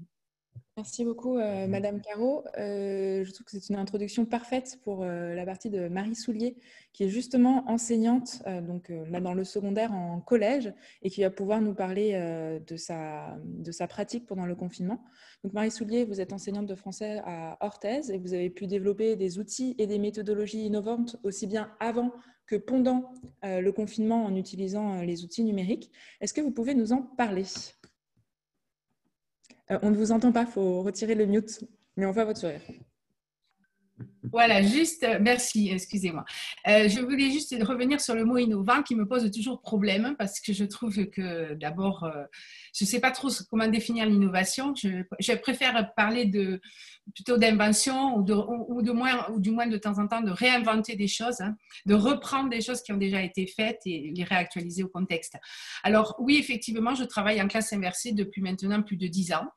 [0.75, 2.43] Merci beaucoup, euh, Madame Caro.
[2.57, 6.57] Euh, je trouve que c'est une introduction parfaite pour euh, la partie de Marie Soulier,
[6.93, 11.62] qui est justement enseignante, donc là dans le secondaire en collège, et qui va pouvoir
[11.62, 12.13] nous parler
[12.67, 15.03] de, sa, de sa pratique pendant le confinement.
[15.43, 19.15] Donc Marie Soulier, vous êtes enseignante de français à Orthez et vous avez pu développer
[19.15, 22.12] des outils et des méthodologies innovantes aussi bien avant
[22.45, 25.91] que pendant le confinement en utilisant les outils numériques.
[26.21, 27.45] Est-ce que vous pouvez nous en parler?
[29.71, 31.63] Euh, on ne vous entend pas, il faut retirer le mute,
[31.97, 32.62] mais on voit votre sourire.
[34.31, 36.23] Voilà, juste, euh, merci, excusez-moi.
[36.67, 40.39] Euh, je voulais juste revenir sur le mot innovant qui me pose toujours problème parce
[40.39, 42.09] que je trouve que d'abord,
[42.73, 44.73] je ne sais pas trop comment définir l'innovation.
[44.75, 46.62] Je, préfère parler de,
[47.13, 51.07] plutôt d'invention ou, de, moins, ou du moins de temps en temps de réinventer des
[51.07, 51.55] choses, hein,
[51.86, 55.38] de reprendre des choses qui ont déjà été faites et les réactualiser au contexte.
[55.83, 59.47] Alors oui, effectivement, je travaille en classe inversée depuis maintenant plus de dix ans.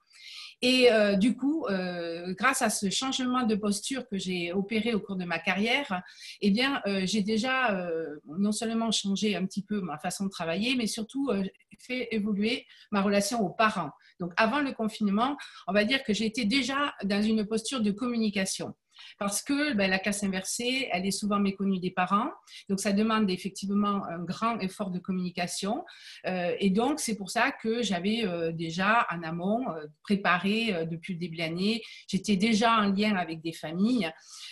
[0.62, 5.01] Et euh, du coup, euh, grâce à ce changement de posture que j'ai opéré au
[5.01, 6.03] cours de ma carrière,
[6.40, 7.88] eh bien, euh, j'ai déjà
[8.38, 11.31] non seulement changé un petit peu ma façon de travailler, mais surtout
[11.79, 13.90] fait évoluer ma relation aux parents.
[14.19, 18.75] Donc, avant le confinement, on va dire que j'étais déjà dans une posture de communication
[19.18, 22.30] parce que ben, la classe inversée, elle est souvent méconnue des parents.
[22.68, 25.85] Donc, ça demande effectivement un grand effort de communication.
[26.26, 31.14] Euh, et donc, c'est pour ça que j'avais euh, déjà en amont euh, préparé depuis
[31.14, 31.82] le début de l'année.
[32.09, 34.11] J'étais déjà en lien avec des familles.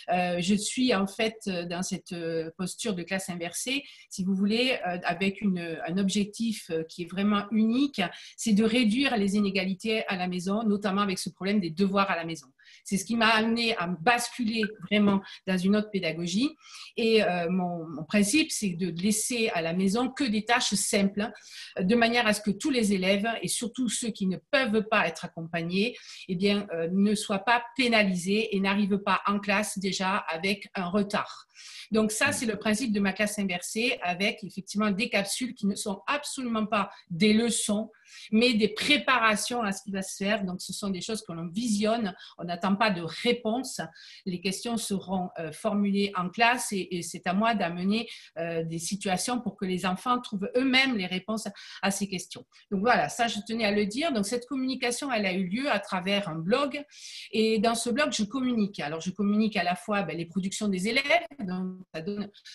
[0.09, 1.37] je suis en fait
[1.69, 2.13] dans cette
[2.57, 8.01] posture de classe inversée, si vous voulez, avec un objectif qui est vraiment unique,
[8.37, 12.15] c'est de réduire les inégalités à la maison, notamment avec ce problème des devoirs à
[12.15, 12.47] la maison.
[12.83, 16.55] C'est ce qui m'a amené à basculer vraiment dans une autre pédagogie.
[16.97, 21.31] Et euh, mon, principe, c'est de laisser à la maison que des tâches simples,
[21.79, 25.07] de manière à ce que tous les élèves, et surtout ceux qui ne peuvent pas
[25.07, 25.95] être accompagnés,
[26.27, 30.87] eh bien, euh, ne soient pas pénalisés et n'arrivent pas en classe déjà avec un
[30.87, 31.47] retard.
[31.91, 35.75] Donc ça, c'est le principe de ma classe inversée avec effectivement des capsules qui ne
[35.75, 37.91] sont absolument pas des leçons,
[38.31, 40.43] mais des préparations à ce qui va se faire.
[40.43, 43.81] Donc ce sont des choses que l'on visionne, on n'attend pas de réponse.
[44.25, 49.39] Les questions seront euh, formulées en classe et, c'est à moi d'amener euh, des situations
[49.39, 51.47] pour que les enfants trouvent eux-mêmes les réponses
[51.81, 52.45] à ces questions.
[52.71, 54.11] Donc voilà, ça je tenais à le dire.
[54.11, 56.83] Donc cette communication, elle a eu lieu à travers un blog
[57.31, 58.79] et dans ce blog, je communique.
[58.79, 61.03] Alors je communique à la fois ben, les productions des élèves,
[61.45, 61.77] donc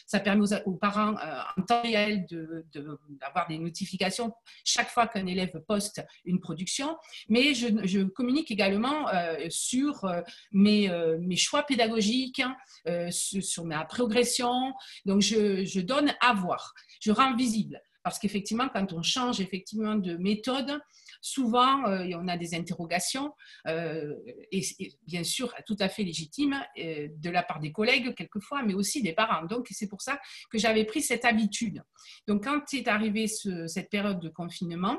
[0.06, 4.32] ça, permet aux, parents euh, en temps réel d'avoir de, des notifications
[4.64, 6.96] chaque fois qu'un élève poste une production,
[7.28, 10.22] mais je, communique également euh, sur euh,
[10.52, 14.72] mes, choix pédagogiques, hein, sur, ma progression.
[15.06, 17.80] Donc je, je donne à voir, je rends visible.
[18.02, 20.80] Parce qu'effectivement, quand on change effectivement de méthode,
[21.20, 23.32] souvent, euh, on a des interrogations,
[23.66, 24.14] euh,
[24.50, 24.62] et,
[25.06, 29.02] bien sûr, tout à fait légitimes, euh, de la part des collègues quelquefois, mais aussi
[29.02, 29.44] des parents.
[29.46, 31.82] Donc, c'est pour ça que j'avais pris cette habitude.
[32.26, 34.98] Donc, quand est arrivée cette période de confinement,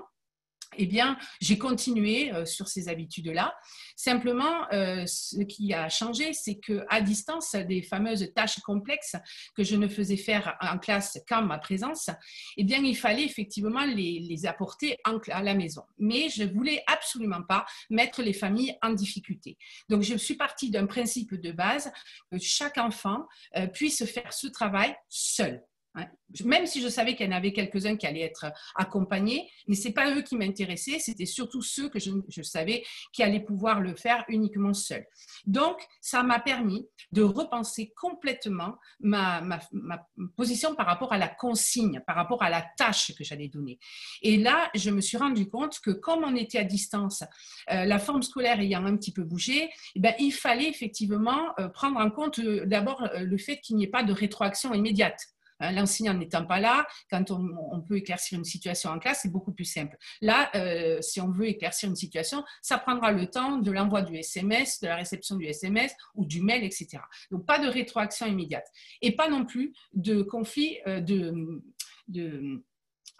[0.78, 3.54] eh bien, j'ai continué euh, sur ces habitudes-là.
[3.96, 9.16] Simplement, euh, ce qui a changé, c'est que à distance, des fameuses tâches complexes
[9.56, 12.10] que je ne faisais faire en classe qu'en ma présence,
[12.58, 14.98] eh bien, il fallait effectivement les, apporter
[15.30, 15.84] à la maison.
[16.00, 19.58] Mais je voulais absolument pas mettre les familles en difficulté.
[19.90, 21.92] Donc, je suis partie d'un principe de base
[22.32, 25.62] que chaque enfant euh, puisse faire ce travail seul.
[26.46, 29.88] Même si je savais qu'il y en avait quelques-uns qui allaient être accompagnés, mais ce
[29.88, 33.96] n'est pas eux qui m'intéressaient, c'était surtout ceux que je, savais qui allaient pouvoir le
[33.96, 35.06] faire uniquement seuls.
[35.46, 39.42] Donc, ça m'a permis de repenser complètement ma,
[40.38, 43.78] position par rapport à la consigne, par rapport à la tâche que j'allais donner.
[44.22, 47.24] Et là, je me suis rendu compte que comme on était à distance,
[47.72, 51.68] euh, la forme scolaire ayant un petit peu bougé, eh ben, il fallait effectivement euh,
[51.68, 55.20] prendre en compte euh, d'abord le fait qu'il n'y ait pas de rétroaction immédiate.
[55.62, 59.52] Hein, l'enseignant n'étant pas là, quand on, peut éclaircir une situation en classe, c'est beaucoup
[59.52, 59.98] plus simple.
[60.22, 64.16] Là, euh, si on veut éclaircir une situation, ça prendra le temps de l'envoi du
[64.16, 67.00] SMS, de la réception du SMS ou du mail, etc.
[67.32, 68.68] Donc, pas de rétroaction immédiate.
[69.02, 72.64] Et pas non plus de conflit euh, de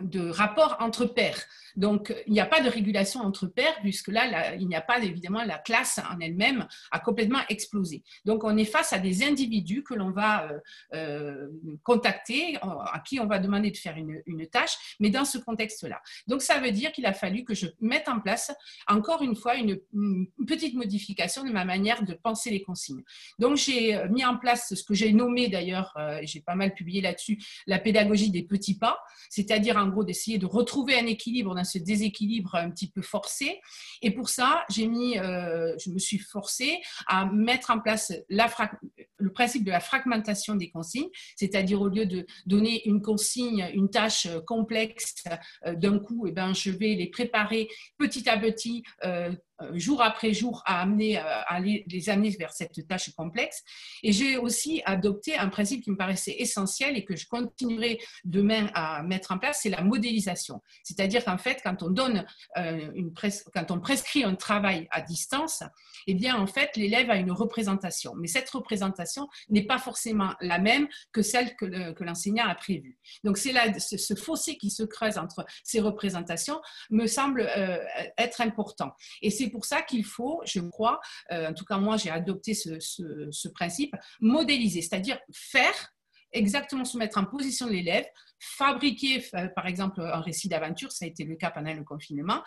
[0.02, 1.40] de rapport entre pairs.
[1.76, 5.00] Donc, il n'y a pas de régulation entre pairs, puisque là, il n'y a pas,
[5.00, 8.04] évidemment, la classe en elle-même a complètement explosé.
[8.26, 10.60] Donc, on est face à des individus que l'on va euh,
[10.94, 11.48] euh,
[11.84, 16.02] contacter, à qui on va demander de faire une, tâche, mais dans ce contexte-là.
[16.28, 18.52] Donc, ça veut dire qu'il a fallu que je mette en place,
[18.88, 19.80] encore une fois, une,
[20.48, 23.04] petite modification de ma manière de penser les consignes.
[23.40, 27.02] Donc, j'ai euh, mis en place ce que j'ai nommé d'ailleurs, j'ai pas mal publié
[27.02, 32.56] là-dessus, la pédagogie des petits pas, c'est-à-dire en d'essayer de retrouver un équilibre ce déséquilibre
[32.56, 33.60] un petit peu forcé.
[34.02, 38.48] Et pour ça, j'ai mis, euh, je me suis forcée à mettre en place la
[39.18, 43.90] le principe de la fragmentation des consignes, c'est-à-dire au lieu de donner une consigne, une
[43.90, 45.14] tâche complexe
[45.68, 49.36] euh, d'un coup, et eh ben, je vais les préparer petit à petit euh, euh,
[49.74, 53.64] jour après jour à, amener, euh, à les amener vers cette tâche complexe.
[54.04, 58.70] Et j'ai aussi adopté un principe qui me paraissait essentiel et que je continuerai demain
[58.74, 60.62] à mettre en place, c'est la modélisation.
[60.84, 62.26] C'est-à-dire qu'en fait, quand on donne
[62.58, 63.14] euh, une
[63.54, 65.64] quand on prescrit un travail à distance,
[66.08, 68.14] eh bien en fait, l'élève a une représentation.
[68.16, 72.98] Mais cette représentation n'est pas forcément la même que celle que l'enseignant a prévue.
[73.24, 77.48] Donc c'est là ce, fossé qui se creuse entre ces représentations me semble
[78.18, 78.92] être important.
[79.22, 81.00] Et c'est pour ça qu'il faut, je crois,
[81.32, 85.94] euh, en tout cas moi j'ai adopté ce, principe, modéliser, c'est-à-dire faire
[86.34, 88.06] exactement se mettre en position de l'élève,
[88.40, 89.24] fabriquer
[89.56, 92.42] par exemple un récit d'aventure, ça a été le cas pendant le confinement,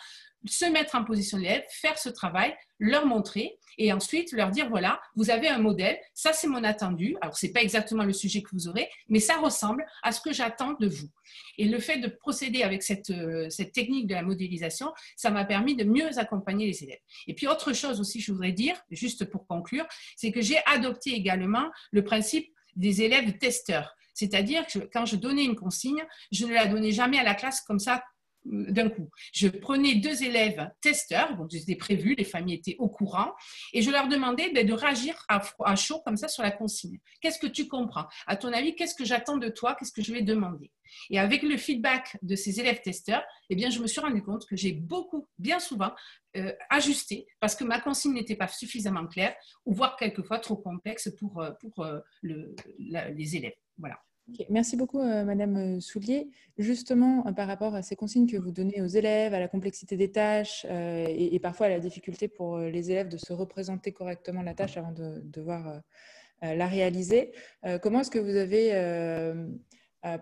[0.47, 4.69] se mettre en position de l'élève, faire ce travail, leur montrer et ensuite leur dire
[4.69, 7.17] voilà, vous avez un modèle, ça c'est mon attendu.
[7.21, 10.33] Alors c'est pas exactement le sujet que vous aurez, mais ça ressemble à ce que
[10.33, 11.09] j'attends de vous.
[11.59, 15.45] Et le fait de procéder avec cette, euh, cette technique de la modélisation, ça m'a
[15.45, 17.01] permis de mieux accompagner les élèves.
[17.27, 21.11] Et puis autre chose aussi, je voudrais dire, juste pour conclure, c'est que j'ai adopté
[21.11, 23.97] également le principe des élèves testeurs.
[24.15, 27.61] C'est-à-dire que quand je donnais une consigne, je ne la donnais jamais à la classe
[27.61, 28.03] comme ça
[28.45, 29.11] d'un coup.
[29.33, 33.33] Je prenais deux élèves testeurs, donc c'était prévu, les familles étaient au courant,
[33.73, 36.99] et je leur demandais ben, de réagir à, chaud comme ça sur la consigne.
[37.21, 38.07] Qu'est-ce que tu comprends?
[38.27, 39.75] À ton avis, qu'est-ce que j'attends de toi?
[39.79, 40.71] Qu'est-ce que je vais demander?
[41.11, 44.47] Et avec le feedback de ces élèves testeurs, eh bien, je me suis rendu compte
[44.47, 45.93] que j'ai beaucoup, bien souvent,
[46.37, 51.09] euh, ajusté parce que ma consigne n'était pas suffisamment claire ou voire quelquefois trop complexe
[51.19, 53.55] pour, euh, euh, les élèves.
[53.79, 53.99] Voilà.
[54.49, 56.31] Merci beaucoup, euh, Madame euh, Soulier.
[56.57, 59.97] Justement, euh, par rapport à ces consignes que vous donnez aux élèves, à la complexité
[59.97, 64.55] des tâches et, parfois à la difficulté pour les élèves de se représenter correctement la
[64.55, 65.83] tâche avant de devoir
[66.43, 67.33] la réaliser.
[67.83, 68.73] comment est-ce que vous avez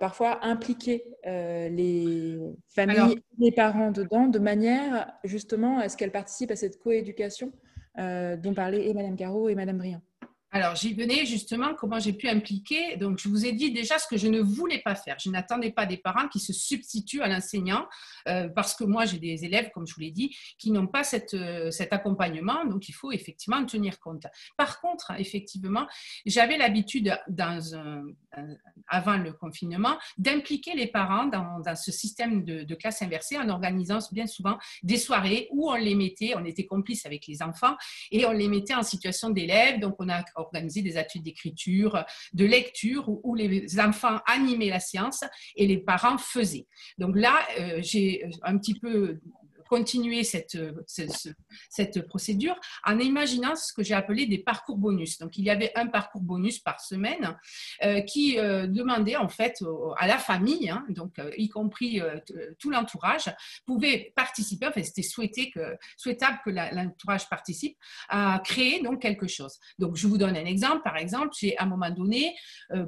[0.00, 2.38] parfois impliqué les
[2.68, 7.52] familles, les parents dedans, de manière justement à ce qu'elles participent à cette coéducation
[7.96, 10.02] dont parlaient et Mme Caro et Mme Briand?
[10.54, 12.96] Alors, j'y venais justement, comment j'ai pu impliquer.
[12.98, 15.16] Donc, je vous ai dit déjà ce que je ne voulais pas faire.
[15.18, 17.86] Je n'attendais pas des parents qui se substituent à l'enseignant,
[18.28, 21.04] euh, parce que moi, j'ai des élèves, comme je vous l'ai dit, qui n'ont pas
[21.04, 22.66] cette, euh, cet accompagnement.
[22.66, 24.26] Donc, il faut effectivement en tenir compte.
[24.58, 25.86] Par contre, effectivement,
[26.26, 27.18] j'avais l'habitude,
[28.88, 34.00] avant le confinement, d'impliquer les parents dans, ce système de, de, classe inversée en organisant
[34.12, 37.74] bien souvent des soirées où on les mettait, on était complices avec les enfants
[38.10, 39.80] et on les mettait en situation d'élèves.
[39.80, 45.24] Donc, on a organiser des études d'écriture, de lecture, où, les enfants animaient la science
[45.56, 46.66] et les parents faisaient.
[46.98, 49.20] Donc là, euh, j'ai un petit peu
[49.72, 50.58] continuer cette,
[51.70, 55.16] cette, procédure en imaginant ce que j'ai appelé des parcours bonus.
[55.16, 57.38] Donc, il y avait un parcours bonus par semaine
[57.82, 59.64] euh, qui euh, demandait en fait
[59.96, 62.02] à la famille, hein, donc euh, y compris
[62.58, 64.66] tout l'entourage, pouvait participer.
[64.66, 65.54] Enfin, c'était souhaité
[65.96, 67.78] souhaitable que l'entourage participe
[68.10, 69.58] à créer donc quelque chose.
[69.78, 70.82] Donc, je vous donne un exemple.
[70.84, 72.34] Par exemple, j'ai à un moment donné,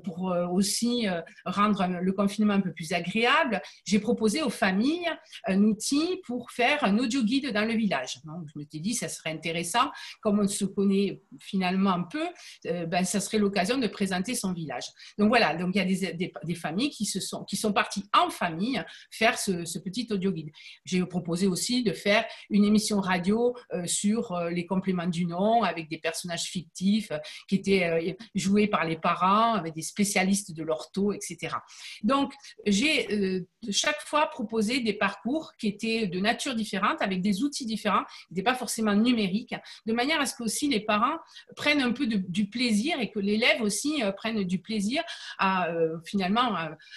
[0.05, 1.07] pour aussi
[1.47, 5.09] rendre le confinement un peu plus agréable, j'ai proposé aux familles
[5.47, 8.19] un outil pour faire un audio guide dans le village.
[8.25, 12.27] Je me suis dit, ça serait intéressant, comme on se connaît finalement un peu,
[12.67, 14.85] euh, ben, ça serait l'occasion de présenter son village.
[15.19, 18.31] Donc voilà, donc il y a des, familles qui, se sont, qui sont parties en
[18.31, 20.51] famille faire ce, petit audio guide.
[20.85, 25.63] J'ai proposé aussi de faire une émission radio euh, sur euh, les compléments du nom
[25.63, 27.13] avec des personnages fictifs
[27.49, 31.57] qui étaient joués par les parents, avec des spécialistes de l'ortho, etc.
[32.03, 32.33] Donc,
[32.67, 36.55] j'ai chaque fois proposé des parcours qui étaient de nature
[37.01, 39.55] avec des outils différents, n'étaient pas forcément numériques,
[39.87, 41.19] de manière à ce que aussi les parents
[41.57, 45.03] prennent un peu du plaisir et que l'élève aussi euh, prenne du plaisir
[45.39, 46.55] à euh, finalement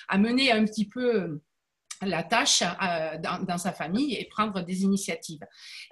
[0.07, 1.39] à mener un petit peu
[2.02, 5.41] la tâche euh, dans, sa famille et prendre des initiatives.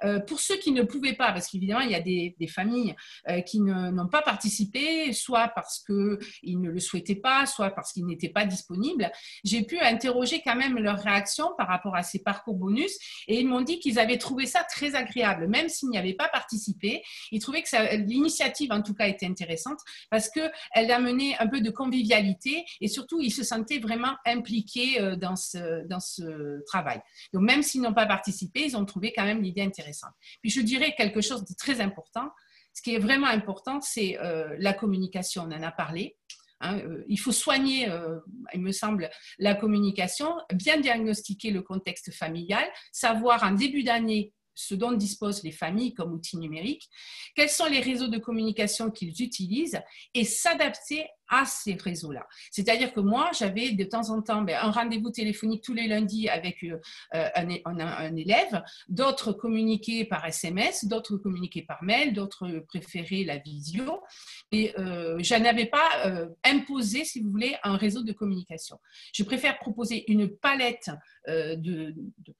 [0.03, 2.95] Euh, pour ceux qui ne pouvaient pas, parce qu'évidemment, il y a des, familles
[3.27, 8.05] euh, qui n'ont pas participé, soit parce qu'ils ne le souhaitaient pas, soit parce qu'ils
[8.05, 9.11] n'étaient pas disponibles,
[9.43, 12.95] j'ai pu interroger quand même leur réaction par rapport à ces parcours bonus
[13.27, 16.29] et ils m'ont dit qu'ils avaient trouvé ça très agréable, même s'ils n'y avaient pas
[16.29, 17.01] participé.
[17.31, 19.79] Ils trouvaient que l'initiative, en tout cas, était intéressante
[20.11, 25.35] parce qu'elle amenait un peu de convivialité et surtout, ils se sentaient vraiment impliqués dans
[25.35, 27.01] ce ce travail.
[27.33, 30.13] Donc, même s'ils n'ont pas participé, ils ont trouvé quand même l'idée intéressante.
[30.41, 32.29] Puis, je dirais quelque chose de très important.
[32.73, 35.43] Ce qui est vraiment important, c'est euh, la communication.
[35.43, 36.17] On en a parlé.
[36.61, 38.19] Hein, euh, il faut soigner, euh,
[38.53, 44.73] il me semble, la communication, bien diagnostiquer le contexte familial, savoir en début d'année ce
[44.73, 46.89] dont disposent les familles comme outils numériques,
[47.35, 49.81] quels sont les réseaux de communication qu'ils utilisent
[50.13, 52.27] et s'adapter à ces réseaux-là.
[52.51, 56.29] C'est-à-dire que moi, j'avais de temps en temps ben, un rendez-vous téléphonique tous les lundis
[56.29, 56.77] avec euh,
[57.13, 64.03] un, un, élève, d'autres communiquaient par SMS, d'autres communiquaient par mail, d'autres préféraient la visio.
[64.51, 68.79] Et euh, je n'avais pas euh, imposé, si vous voulez, un réseau de communication.
[69.13, 70.91] Je préfère proposer une palette
[71.27, 71.95] de,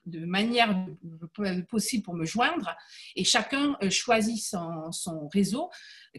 [0.05, 0.75] manières
[1.67, 2.75] possibles pour me joindre
[3.15, 5.71] et chacun choisit son réseau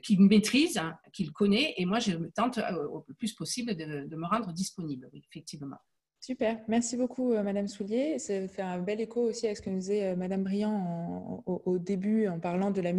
[0.02, 4.16] qu'il maîtrise, hein, qu'il connaît, et moi je me tente euh, au plus possible de,
[4.16, 5.76] me rendre disponible, effectivement.
[6.18, 8.18] Super, merci beaucoup euh, Madame Soulier.
[8.18, 11.78] Ça fait un bel écho aussi à ce que nous disait euh, Madame Briand au,
[11.78, 12.92] début en parlant de la,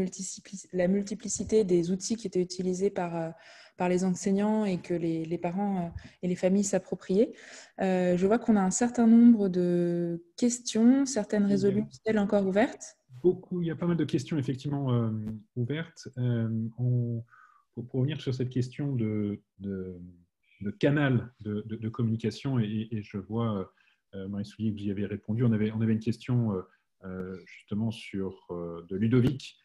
[0.74, 3.34] la, multiplicité des outils qui étaient utilisés par,
[3.76, 5.92] par les enseignants et que les, parents
[6.22, 7.34] et les familles s'appropriaient.
[7.80, 13.66] je vois qu'on a un certain nombre de questions, certaines résolues, elles encore ouvertes il
[13.66, 15.10] y a pas mal de questions effectivement euh,
[15.56, 16.08] ouvertes.
[16.18, 20.00] Euh, pour, revenir sur cette question de, de,
[20.80, 23.72] canal de, communication, et, je vois,
[24.16, 26.54] euh, Marie Soulier, que vous y avez répondu, on avait, on avait une question
[27.46, 29.58] justement sur de Ludovic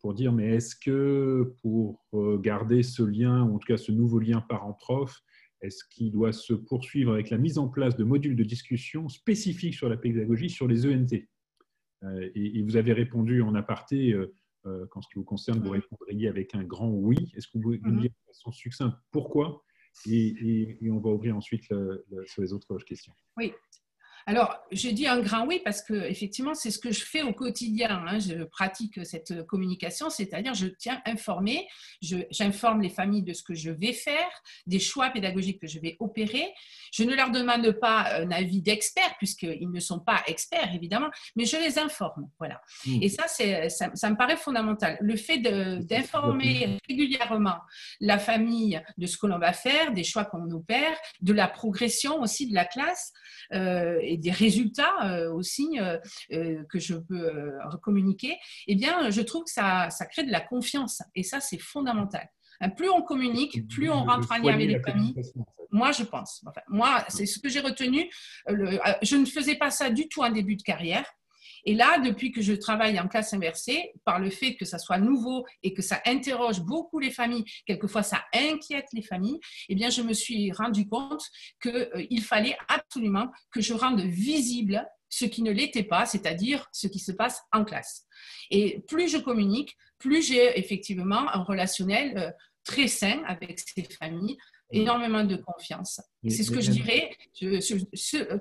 [0.00, 2.02] pour dire, mais est-ce que pour
[2.40, 5.20] garder ce lien, ou en tout cas ce nouveau lien parent-prof,
[5.60, 9.74] est-ce qu'il doit se poursuivre avec la mise en place de modules de discussion spécifiques
[9.74, 11.26] sur la pédagogie sur les ENT
[12.04, 14.34] euh, et, vous avez répondu en aparté, euh,
[14.66, 17.30] euh, qu'en ce qui vous concerne, vous répondriez avec un grand oui.
[17.34, 19.62] Est-ce que vous pouvez nous dire de façon succincte pourquoi?
[20.06, 23.12] Et, on va ouvrir ensuite sur les autres questions.
[23.36, 23.52] Oui.
[24.26, 27.32] Alors, je dis un grand oui parce que effectivement, c'est ce que je fais au
[27.32, 28.04] quotidien.
[28.06, 28.18] Hein.
[28.18, 31.66] Je pratique cette communication, c'est-à-dire je tiens informer,
[32.00, 34.30] j'informe les familles de ce que je vais faire,
[34.66, 36.52] des choix pédagogiques que je vais opérer.
[36.92, 41.44] Je ne leur demande pas un avis d'expert puisqu'ils ne sont pas experts évidemment, mais
[41.44, 42.28] je les informe.
[42.38, 42.60] Voilà.
[42.86, 43.02] Mmh.
[43.02, 44.98] Et ça, ça, ça, me paraît fondamental.
[45.00, 47.58] Le fait d'informer régulièrement
[48.00, 52.20] la famille de ce que l'on va faire, des choix qu'on opère, de la progression
[52.20, 53.12] aussi de la classe.
[53.52, 55.98] Euh, et des résultats euh, aussi euh,
[56.32, 57.52] euh, que je peux
[57.82, 58.36] communiquer,
[58.66, 61.02] eh bien, je trouve que ça, ça crée de la confiance.
[61.14, 62.28] Et ça, c'est fondamental.
[62.60, 65.14] Hein, plus on communique, plus on rentre en lien avec les familles.
[65.70, 66.42] Moi, je pense.
[66.46, 68.10] Enfin, moi, c'est ce que j'ai retenu.
[68.48, 71.06] je ne faisais pas ça du tout en début de carrière.
[71.64, 74.98] Et là, depuis que je travaille en classe inversée, par le fait que ça soit
[74.98, 79.90] nouveau et que ça interroge beaucoup les familles, quelquefois ça inquiète les familles, eh bien,
[79.90, 81.22] je me suis rendu compte
[81.62, 86.86] qu'il euh, fallait absolument que je rende visible ce qui ne l'était pas, c'est-à-dire ce
[86.86, 88.06] qui se passe en classe.
[88.50, 92.30] Et plus je communique, plus j'ai effectivement un relationnel euh,
[92.64, 94.38] très sain avec ces familles,
[94.72, 96.00] énormément de confiance.
[96.28, 97.10] C'est ce que je dirais.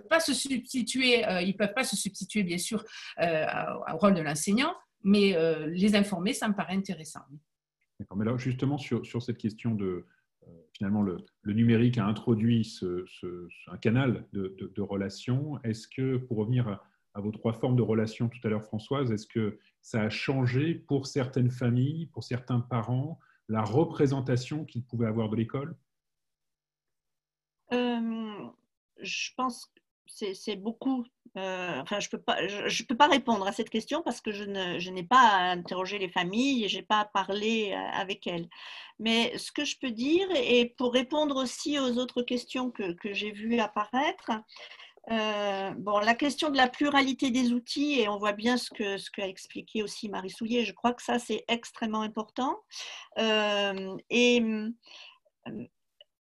[0.10, 2.84] pas se substituer, euh, ils ne peuvent pas se substituer, bien sûr,
[3.22, 3.46] euh,
[3.94, 4.74] au rôle de l'enseignant,
[5.04, 7.22] mais euh, les informer, ça me paraît intéressant.
[8.00, 8.18] D'accord.
[8.18, 10.06] Mais là, justement, sur, sur cette question de.
[10.74, 13.06] finalement, le, numérique a introduit ce,
[13.68, 15.60] un canal de, de, relations.
[15.64, 19.12] Est-ce que, pour revenir à, à, vos trois formes de relations tout à l'heure, Françoise,
[19.12, 23.20] est-ce que ça a changé pour certaines familles, pour certains parents,
[23.50, 25.76] la représentation qu'ils pouvaient avoir de l'école?
[27.72, 29.82] Je pense que
[30.34, 31.06] c'est beaucoup.
[31.38, 34.44] Euh, enfin, je peux, pas, je, peux pas répondre à cette question parce que je
[34.90, 38.50] n'ai pas interrogé les familles je n'ai pas parlé euh, avec elles.
[38.98, 43.14] Mais ce que je peux dire, et pour répondre aussi aux autres questions que, que
[43.14, 44.32] j'ai vues apparaître,
[45.12, 48.98] euh, bon, la question de la pluralité des outils, et on voit bien ce qu'a
[48.98, 52.60] ce expliqué aussi Marie Soulier, je crois que ça, c'est extrêmement important.
[53.18, 54.44] et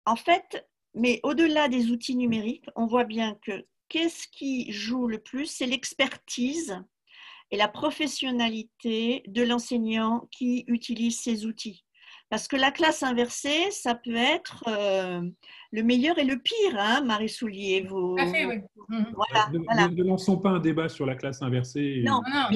[0.06, 5.20] en fait, mais au-delà des outils numériques, on voit bien que qu'est-ce qui joue le
[5.20, 6.82] plus C'est l'expertise
[7.52, 11.86] et la professionnalité de l'enseignant qui utilise ces outils.
[12.30, 15.22] Parce que la classe inversée, ça peut être euh,
[15.72, 17.86] le meilleur et le pire, hein, Marie Soulier.
[17.88, 18.18] Vous...
[18.18, 18.60] Fait, oui.
[19.16, 19.50] voilà,
[19.88, 22.02] ne, lançons pas un débat sur la classe inversée.
[22.04, 22.48] Non, non,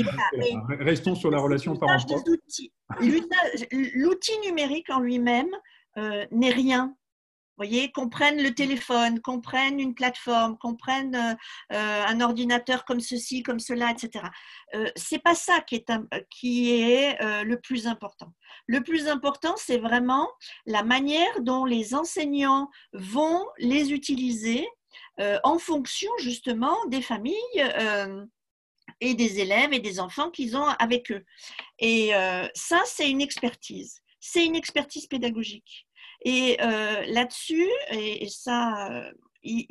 [0.82, 2.22] Restons sur la relation parent-prof.
[3.00, 5.52] L'outil numérique en lui-même
[5.98, 6.94] euh, n'est rien
[7.62, 11.34] voyez, qu'on prenne le téléphone, qu'on prenne une plateforme, qu'on prenne euh,
[11.74, 14.26] euh, un ordinateur comme ceci, comme cela, etc.
[14.74, 15.92] Euh, c'est pas ça qui est,
[16.32, 18.34] qui est le plus important.
[18.66, 20.28] Le plus important, c'est vraiment
[20.66, 24.68] la manière dont les enseignants vont les utiliser
[25.44, 27.36] en fonction justement des familles
[29.00, 31.24] et des élèves et des enfants qu'ils ont avec eux.
[31.80, 32.12] Et
[32.56, 34.02] ça, c'est une expertise.
[34.20, 35.88] C'est une expertise pédagogique.
[36.24, 39.12] Et euh, là-dessus, et, ça, euh,
[39.44, 39.66] il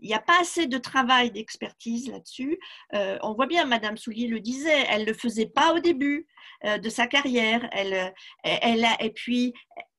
[0.00, 2.58] n'y a pas assez de travail d'expertise là-dessus.
[2.94, 6.26] Euh, on voit bien, Madame Soulier le disait, elle ne le faisait pas au début
[6.64, 7.68] de sa carrière.
[7.72, 8.14] Elle,
[8.44, 9.52] elle et puis,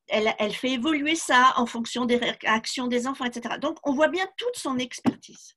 [0.07, 3.55] elle, elle, fait évoluer ça en fonction des réactions des enfants, etc.
[3.59, 5.55] Donc, on voit bien toute son expertise.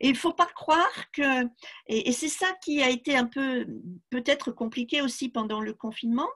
[0.00, 1.44] Et il ne faut pas croire que,
[1.86, 3.66] et, c'est ça qui a été un peu
[4.10, 6.28] peut-être compliqué aussi pendant le confinement,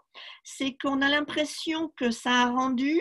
[0.45, 3.01] c'est qu'on a l'impression que ça a rendu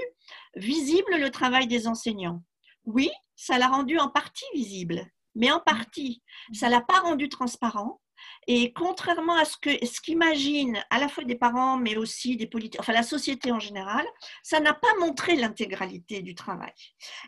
[0.56, 2.44] visible le travail des enseignants.
[2.86, 5.06] Oui, ça l'a rendu en partie visible,
[5.36, 6.22] mais en partie,
[6.54, 8.02] ça l'a pas rendu transparent
[8.48, 12.48] et contrairement à ce que ce qu'imagine à la fois des parents, mais aussi des
[12.48, 14.06] politiques, enfin la société en général,
[14.44, 16.74] ça n'a pas montré l'intégralité du travail.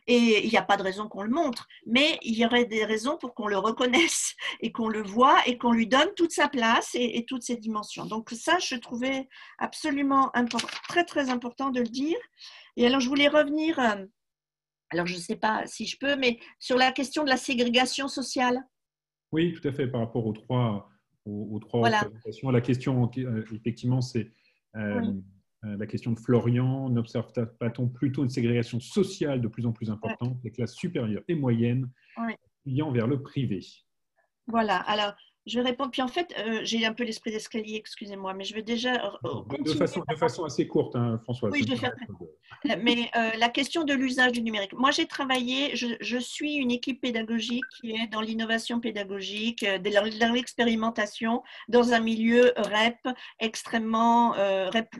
[0.07, 2.83] Et il n'y a pas de raison qu'on le montre, mais il y aurait des
[2.83, 6.47] raisons pour qu'on le reconnaisse et qu'on le voit et qu'on lui donne toute sa
[6.47, 8.05] place et, toutes ses dimensions.
[8.05, 9.27] Donc ça, je trouvais
[9.59, 10.31] absolument
[10.87, 12.17] très très important de le dire.
[12.75, 14.05] Et alors je voulais revenir, euh,
[14.89, 18.07] alors je ne sais pas si je peux, mais sur la question de la ségrégation
[18.07, 18.63] sociale.
[19.33, 20.91] Oui, tout à fait, par rapport aux trois,
[21.25, 22.51] aux, trois représentations.
[22.51, 24.31] La question, euh, effectivement, c'est
[24.75, 25.11] euh,
[25.65, 26.87] euh, la question de Florian.
[26.89, 31.33] N'observe pas-t-on plutôt une ségrégation sociale de plus en plus importante des classes supérieures et
[31.33, 31.89] moyennes,
[32.67, 33.61] ayant vers le privé?
[34.45, 35.13] Voilà, alors
[35.45, 35.91] je vais répondre.
[35.91, 38.93] Puis en fait, euh, j'ai un peu l'esprit d'escalier, excusez-moi, mais je vais déjà.
[39.59, 41.49] De façon, de façon assez courte, hein, François.
[41.49, 41.93] Oui, je vais faire
[42.81, 44.73] Mais euh, la question de l'usage du numérique.
[44.73, 50.33] Moi, j'ai travaillé, je, suis une équipe pédagogique qui est dans l'innovation pédagogique, euh, dans
[50.33, 54.95] l'expérimentation, dans un milieu REP extrêmement REP.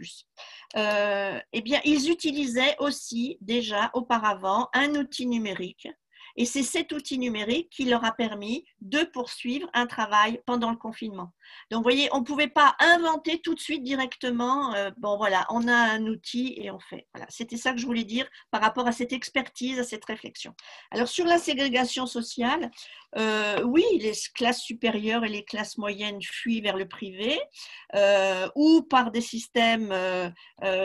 [0.76, 5.88] eh bien, ils utilisaient aussi déjà auparavant un outil numérique
[6.36, 10.78] Et c'est cet outil numérique qui leur a permis de poursuivre un travail pendant le
[10.78, 11.32] confinement.
[11.70, 15.46] Donc, vous voyez, on ne pouvait pas inventer tout de suite directement, euh, bon voilà,
[15.50, 17.08] on a un outil et on fait.
[17.14, 20.54] Voilà, c'était ça que je voulais dire par rapport à cette expertise, à cette réflexion.
[20.92, 22.72] Alors, sur la ségrégation sociale,
[23.18, 27.40] euh, oui, les classes supérieures et les classes moyennes fuient vers le privé
[27.96, 29.94] euh, ou par des systèmes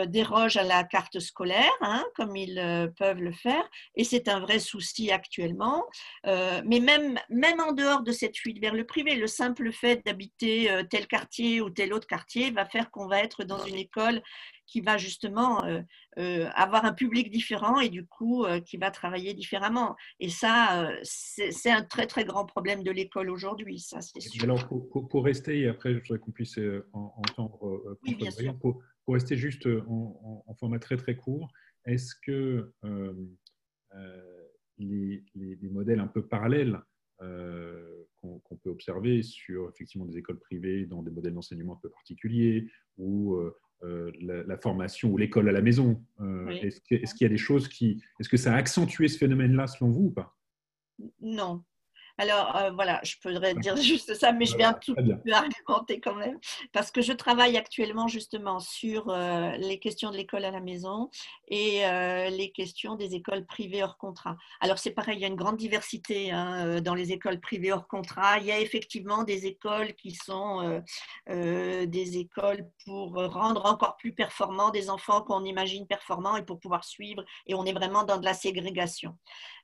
[0.07, 4.59] dérogent à la carte scolaire, hein, comme ils peuvent le faire, et c'est un vrai
[4.59, 5.85] souci actuellement.
[6.25, 10.69] mais même, même en dehors de cette fuite vers le privé, le simple fait d'habiter
[10.89, 14.21] tel quartier ou tel autre quartier va faire qu'on va être dans une école
[14.69, 15.81] qui va justement euh,
[16.17, 19.95] euh, avoir un public différent et du coup euh, qui va travailler différemment.
[20.19, 24.43] Et ça, c'est un très très grand problème de l'école aujourd'hui, ça c'est sûr.
[24.43, 26.59] Alors pour, rester, et après je voudrais qu'on puisse
[26.93, 28.57] entendre oui, bien sûr.
[28.59, 31.49] Pour, pour, rester juste en, format très très court,
[31.85, 32.71] est-ce que
[34.79, 36.79] les, les, modèles un peu parallèles
[37.19, 42.69] qu'on peut observer sur effectivement des écoles privées dans des modèles d'enseignement un peu particuliers
[42.97, 43.37] ou
[43.83, 46.03] euh, la, formation ou l'école à la maison.
[46.19, 48.03] Euh, est-ce qu'il y a des choses qui...
[48.19, 50.37] Est-ce que ça a accentué ce phénomène-là selon vous ou pas?
[51.21, 51.63] Non,
[52.19, 55.01] alors euh, voilà, je pourrais dire juste ça, mais je un tout peu
[55.33, 56.37] argumenter quand même,
[56.73, 61.09] parce que je travaille actuellement justement sur euh, les questions de l'école à la maison
[61.47, 64.35] et euh, les questions des écoles privées hors contrat.
[64.59, 67.87] Alors c'est pareil, il y a une grande diversité hein, dans les écoles privées hors
[67.87, 68.37] contrat.
[68.39, 70.83] Il y a effectivement des écoles qui sont
[71.27, 76.83] des écoles pour rendre encore plus performants des enfants qu'on imagine performants et pour pouvoir
[76.83, 79.15] suivre, et on est vraiment dans de la ségrégation.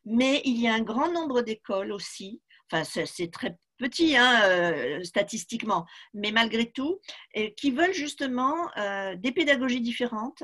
[0.05, 2.41] Mais il y a un grand nombre d'écoles aussi
[2.71, 6.99] enfin c'est très petit hein, euh, statistiquement, mais malgré tout,
[7.57, 10.43] qui veulent justement euh, des pédagogies différentes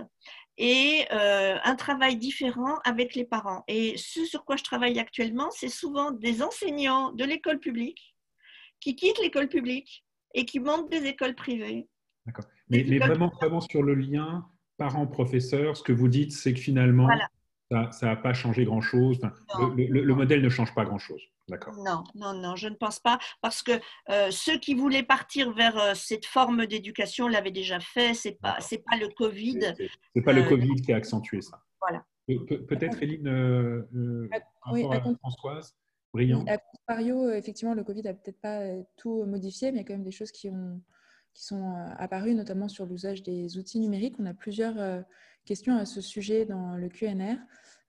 [0.57, 3.63] et euh, un travail différent avec les parents.
[3.67, 8.15] Et ce sur quoi je travaille actuellement, c'est souvent des enseignants de l'école publique
[8.81, 10.03] qui quittent l'école publique
[10.33, 11.87] et qui montent des écoles privées.
[12.25, 12.45] D'accord.
[12.69, 14.45] Mais, vraiment, vraiment sur le lien
[14.77, 17.07] parents-professeurs, ce que vous dites, c'est que finalement,
[17.91, 19.19] ça n'a pas changé grand-chose.
[19.77, 21.21] le, modèle ne change pas grand-chose.
[21.77, 23.73] Non, non, non, je ne pense pas, parce que
[24.09, 28.13] euh, ceux qui voulaient partir vers euh, cette forme d'éducation l'avaient déjà fait.
[28.13, 29.73] C'est pas, c'est pas le Covid.
[30.15, 31.61] C'est pas le euh, Covid qui a accentué ça.
[31.81, 32.05] Voilà.
[32.67, 33.85] peut-être Eline,
[34.71, 34.85] oui,
[35.19, 35.75] Françoise,
[36.13, 36.45] brillant.
[36.47, 38.61] à contrario, effectivement, le Covid a peut-être pas
[38.97, 40.81] tout modifié, mais il y a quand même des choses qui ont
[41.33, 44.15] qui sont apparues, notamment sur l'usage des outils numériques.
[44.19, 45.03] On a plusieurs
[45.45, 47.37] questions à ce sujet dans le QNR.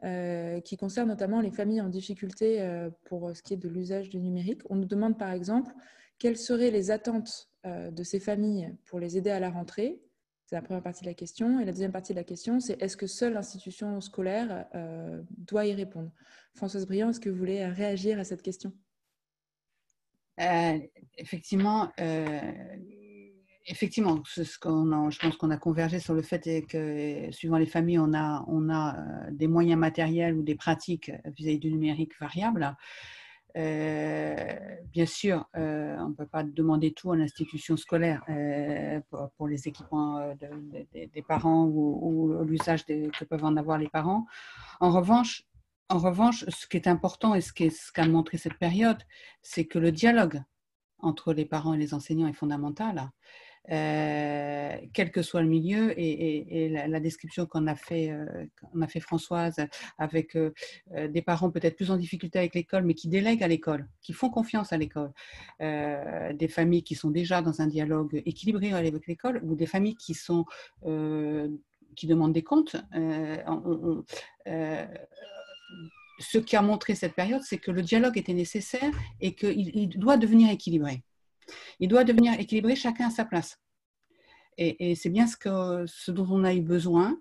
[0.04, 4.08] Euh, qui concerne notamment les familles en difficulté euh, pour ce qui est de l'usage
[4.08, 4.62] du numérique.
[4.68, 5.70] On nous demande par exemple
[6.18, 10.02] quelles seraient les attentes euh, de ces familles pour les aider à la rentrée?
[10.46, 11.60] C'est la première partie de la question.
[11.60, 14.66] Et la deuxième partie de la question, c'est est-ce que seule l'institution scolaire
[15.38, 16.10] doit y répondre?
[16.52, 18.72] Françoise Briand, est-ce que vous voulez réagir à cette question?
[21.16, 21.90] Effectivement,
[23.66, 28.00] Effectivement, ce qu'on je pense qu'on a convergé sur le fait que, suivant les familles,
[28.00, 32.76] on a, on a euh, des moyens matériels ou des pratiques vis-à-vis du numérique variables.
[33.56, 38.24] Euh, bien sûr, euh, on ne peut pas demander tout à l'institution scolaire
[39.36, 40.34] pour, les équipements
[40.92, 44.26] des parents ou, l'usage que peuvent en avoir les parents.
[44.80, 45.44] En revanche,
[45.88, 47.52] en revanche, ce qui est important et ce
[47.92, 49.02] qu'a montré cette période,
[49.42, 50.42] c'est que le dialogue
[50.98, 53.10] entre les parents et les enseignants est fondamental.
[53.70, 55.98] Euh, quel que soit le milieu.
[55.98, 58.46] Et, la, description qu'on a, fait, euh,
[58.80, 59.56] a fait Françoise
[59.98, 60.52] avec euh,
[61.08, 64.30] des parents peut-être plus en difficulté avec l'école, mais qui délèguent à l'école, qui font
[64.30, 65.12] confiance à l'école,
[65.60, 70.14] des familles qui sont déjà dans un dialogue équilibré avec l'école, ou des familles qui
[70.14, 70.44] sont
[71.94, 72.76] qui demandent des comptes.
[76.18, 80.16] ce qui a montré cette période, c'est que le dialogue était nécessaire et qu'il doit
[80.16, 81.02] devenir équilibré.
[81.80, 83.58] Il doit devenir équilibré chacun à sa place.
[84.58, 87.18] Et, c'est bien ce, que, ce dont on a eu besoin.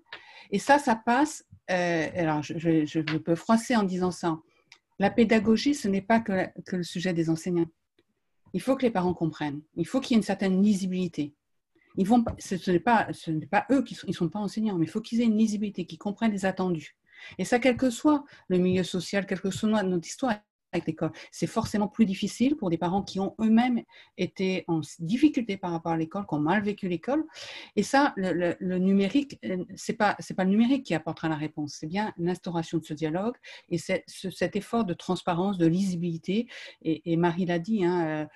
[0.50, 1.44] Et ça, ça passe.
[1.70, 4.38] Euh, alors, je, peux froisser en disant ça.
[4.98, 7.70] La pédagogie, ce n'est pas que, le sujet des enseignants.
[8.52, 9.62] Il faut que les parents comprennent.
[9.76, 11.34] Il faut qu'il y ait une certaine lisibilité.
[11.96, 14.76] Ils vont, ce n'est pas, ce n'est pas eux qui sont, ils sont pas enseignants,
[14.76, 16.96] mais il faut qu'ils aient une lisibilité, qu'ils comprennent les attendus.
[17.38, 20.36] Et ça, quel que soit le milieu social, quelle que soit notre histoire,
[20.72, 21.12] avec l'école.
[21.30, 23.82] C'est forcément plus difficile pour des parents qui ont eux-mêmes
[24.16, 27.24] été en difficulté par rapport à l'école, qui ont mal vécu l'école.
[27.76, 31.86] Et ça, le, numérique, euh, c'est pas pas le numérique qui apportera la réponse, c'est
[31.86, 33.36] bien l'instauration de ce dialogue
[33.68, 36.48] et cet effort de transparence, de lisibilité.
[36.82, 37.84] Et, Marie l'a dit.
[37.84, 38.26] Hein, euh,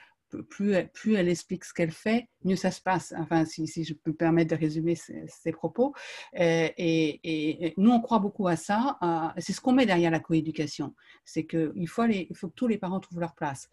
[0.43, 3.15] plus, elle explique ce qu'elle fait, mieux ça se passe.
[3.17, 5.95] Enfin, si, je peux me permettre de résumer ses, propos.
[6.39, 8.99] Euh, et, nous, on croit beaucoup à ça.
[9.39, 10.95] c'est ce qu'on met derrière la coéducation.
[11.25, 13.69] C'est qu'il faut, que tous les parents trouvent leur place.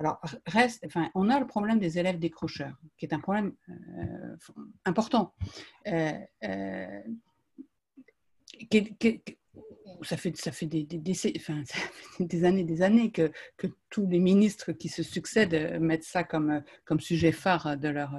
[0.00, 4.36] Alors, reste, enfin, on a le problème des élèves décrocheurs, qui est un problème euh,
[4.84, 5.34] important.
[5.86, 6.18] Euh,
[10.04, 13.32] ça fait, fait des, des, des années des années que,
[13.90, 18.12] tous les ministres qui se succèdent mettent ça comme, comme sujet phare de leur,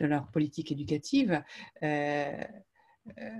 [0.00, 1.42] leur politique éducative
[1.82, 2.32] euh,
[3.18, 3.30] euh,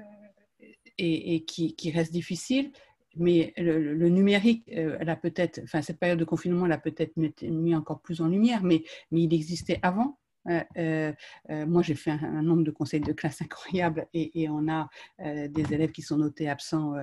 [0.99, 2.73] et, qui, reste difficile.
[3.17, 7.17] Mais le, numérique, euh, elle a peut-être, enfin, cette période de confinement, elle a peut-être
[7.17, 10.19] mis encore plus en lumière, mais il existait avant.
[10.49, 11.13] Euh, euh,
[11.51, 14.89] euh, moi, j'ai fait un, nombre de conseils de classe incroyable et, on a
[15.19, 16.95] des élèves qui sont notés absents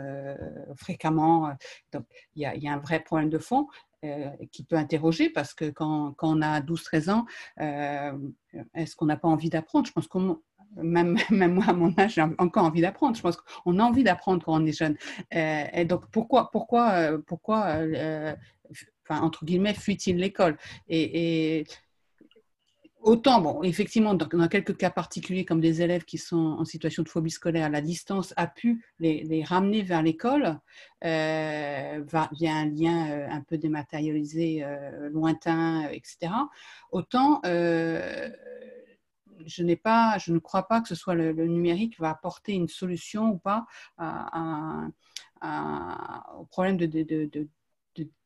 [0.76, 1.52] fréquemment.
[1.92, 3.68] Donc, il y, a un vrai problème de fond.
[4.52, 7.26] qui peut interroger parce que quand, on a 12-13 ans,
[8.74, 9.88] est-ce qu'on n'a pas envie d'apprendre?
[9.88, 10.42] Je pense qu'on
[10.76, 13.16] même, même, moi, à mon âge, j'ai encore envie d'apprendre.
[13.16, 14.98] Je pense qu'on a envie d'apprendre quand on est jeune.
[15.32, 17.78] et donc, pourquoi, pourquoi, pourquoi
[19.10, 20.58] entre guillemets, fuit-il l'école?
[23.04, 27.10] Autant, bon, effectivement, dans, quelques cas particuliers, comme des élèves qui sont en situation de
[27.10, 30.58] phobie scolaire, la distance a pu les, ramener vers l'école
[31.04, 32.02] euh,
[32.32, 36.32] via un lien euh, un peu dématérialisé, euh, lointain, etc.
[36.92, 38.32] Autant, je,
[39.64, 42.70] n'ai pas, je ne crois pas que ce soit le, numérique qui va apporter une
[42.70, 43.66] solution ou pas
[45.42, 46.86] au problème de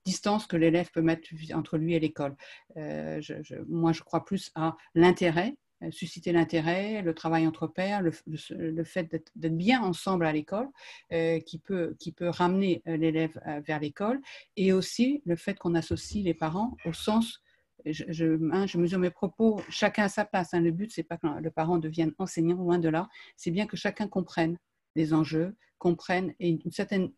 [0.06, 2.36] distance que l'élève peut mettre entre lui et l'école.
[2.78, 3.22] Euh,
[3.68, 9.04] moi, je crois plus à l'intérêt, euh, susciter l'intérêt, le travail entre pairs, le, fait
[9.12, 10.70] d'être bien ensemble à l'école,
[11.12, 14.22] euh, qui, peut, ramener l'élève vers l'école,
[14.56, 17.42] et aussi le fait qu'on associe les parents au sens
[17.86, 20.54] je, hein, mesure mes propos, chacun à sa place.
[20.54, 20.62] Hein.
[20.62, 23.08] Le but, c'est pas que le parent devienne enseignant, loin de là.
[23.38, 24.58] C'est bien que chacun comprenne
[24.96, 27.12] les enjeux, comprenne une certaine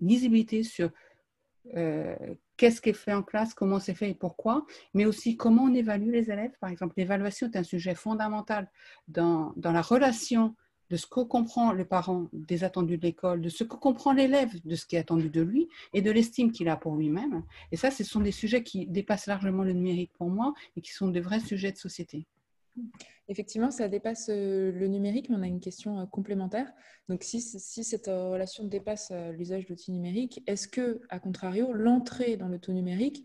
[0.00, 0.90] lisibilité sur
[1.76, 2.14] euh,
[2.56, 5.74] qu'est-ce qui est fait en classe, comment c'est fait et pourquoi, mais aussi comment on
[5.74, 6.52] évalue les élèves.
[6.60, 8.70] Par exemple, l'évaluation est un sujet fondamental
[9.08, 10.54] dans, dans la relation
[10.90, 14.52] de ce que comprend le parent des attendus de l'école, de ce que comprend l'élève
[14.64, 17.42] de ce qui est attendu de lui et de l'estime qu'il a pour lui-même.
[17.72, 20.92] Et ça, ce sont des sujets qui dépassent largement le numérique pour moi et qui
[20.92, 22.26] sont de vrais sujets de société.
[23.28, 26.72] Effectivement, ça dépasse euh, le numérique, mais on a une question euh, complémentaire.
[27.08, 32.48] Donc, si, cette euh, relation dépasse l'usage d'outils numériques, est-ce que, à contrario, l'entrée dans
[32.48, 33.24] le tout numérique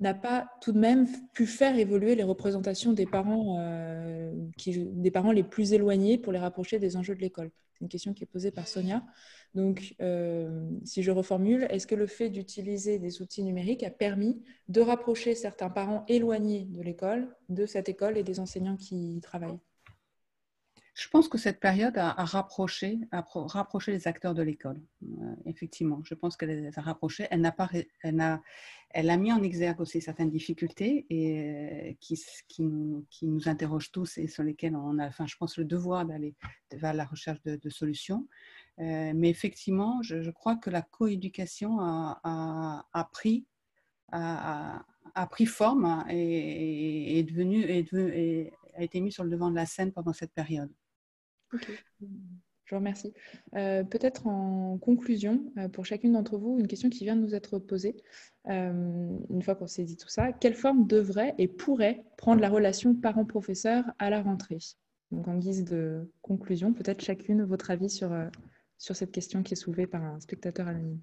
[0.00, 3.58] n'a pas tout de même pu faire évoluer les représentations des parents,
[4.56, 8.12] des parents les plus éloignés pour les rapprocher des enjeux de l'école C'est une question
[8.12, 9.02] qui est posée par Sonia.
[9.54, 14.42] Donc, euh, si je reformule, est-ce que le fait d'utiliser des outils numériques a permis
[14.68, 19.20] de rapprocher certains parents éloignés de l'école, de cette école et des enseignants qui y
[19.20, 19.58] travaillent?
[20.96, 22.98] Je pense que cette période a, rapproché,
[23.88, 24.80] les acteurs de l'école.
[25.02, 27.26] Euh, effectivement, je pense qu'elle a rapprochés.
[27.30, 27.68] Elle, n'a pas,
[28.02, 28.40] elle, a,
[28.88, 33.04] elle a mis en exergue aussi certaines difficultés et, euh, qui, nous,
[33.44, 36.34] interrogent tous et sur lesquelles on a, enfin, je pense, le devoir d'aller
[36.72, 38.26] vers la recherche de, solutions.
[38.78, 43.44] Euh, mais effectivement, je, crois que la coéducation a, pris,
[44.12, 44.82] a,
[45.30, 47.22] pris forme et
[48.76, 50.72] a été mise sur le devant de la scène pendant cette période.
[52.66, 53.14] Je vous remercie.
[53.54, 57.34] Euh, peut-être en conclusion, euh, pour chacune d'entre vous, une question qui vient de nous
[57.34, 57.94] être posée.
[58.48, 62.48] Euh, une fois qu'on s'est dit tout ça, quelle forme devrait et pourrait prendre la
[62.48, 64.58] relation parent-professeur à la rentrée?
[65.12, 68.12] Donc, en guise de conclusion, peut-être chacune votre avis sur,
[68.78, 71.00] sur cette question qui est soulevée par un spectateur anonyme.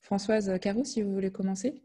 [0.00, 1.82] Françoise Caro, si vous voulez commencer.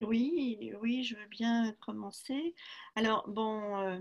[0.00, 2.54] Oui, oui, je veux bien commencer.
[2.96, 3.98] Alors, bon, euh,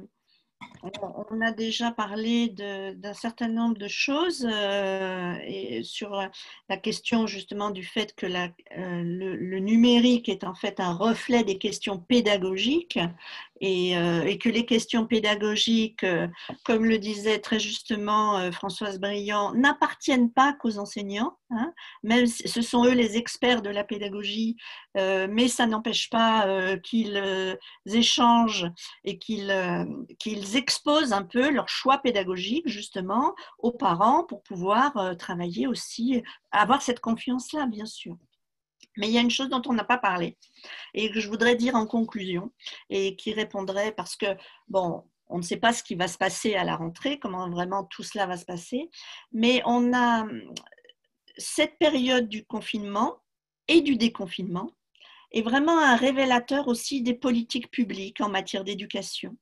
[1.29, 6.21] on a déjà parlé d'un certain nombre de choses euh, sur
[6.69, 11.57] la question justement du fait que euh, le, numérique est en fait un reflet des
[11.57, 12.99] questions pédagogiques
[13.59, 16.05] et, euh, et que les questions pédagogiques,
[16.65, 22.85] comme le disait très justement Françoise Briand, n'appartiennent pas qu'aux enseignants, hein, même ce sont
[22.85, 24.57] eux les experts de la pédagogie,
[24.95, 28.67] mais ça n'empêche pas qu'ils échangent
[29.03, 35.67] et qu'ils exposent un peu leur choix pédagogique justement aux parents pour pouvoir euh, travailler
[35.67, 38.17] aussi, avoir cette confiance-là, bien sûr.
[38.97, 40.37] Mais il y a une chose dont on n'a pas parlé
[40.93, 42.51] et que je voudrais dire en conclusion
[42.89, 44.35] et qui répondrait parce que,
[44.67, 47.83] bon, on ne sait pas ce qui va se passer à la rentrée, comment vraiment
[47.85, 48.89] tout cela va se passer,
[49.31, 50.25] mais on a
[51.37, 53.21] cette période du confinement
[53.67, 54.71] et du déconfinement
[55.31, 59.37] est vraiment un révélateur aussi des politiques publiques en matière d'éducation.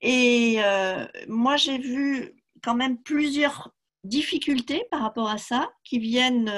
[0.00, 3.74] Et euh, moi, j'ai vu quand même plusieurs
[4.04, 6.48] difficultés par rapport à ça qui viennent.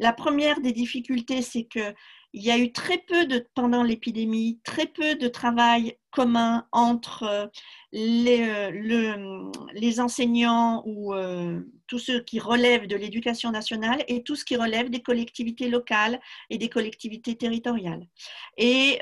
[0.00, 1.94] La première des difficultés, c'est que
[2.32, 7.24] il y a eu très peu de, pendant l'épidémie, très peu de travail commun entre
[7.24, 7.46] euh,
[7.92, 14.36] les, euh, les enseignants ou euh, tous ceux qui relèvent de l'éducation nationale et tout
[14.36, 16.20] ce qui relève des collectivités locales
[16.50, 18.06] et des collectivités territoriales.
[18.56, 18.98] Et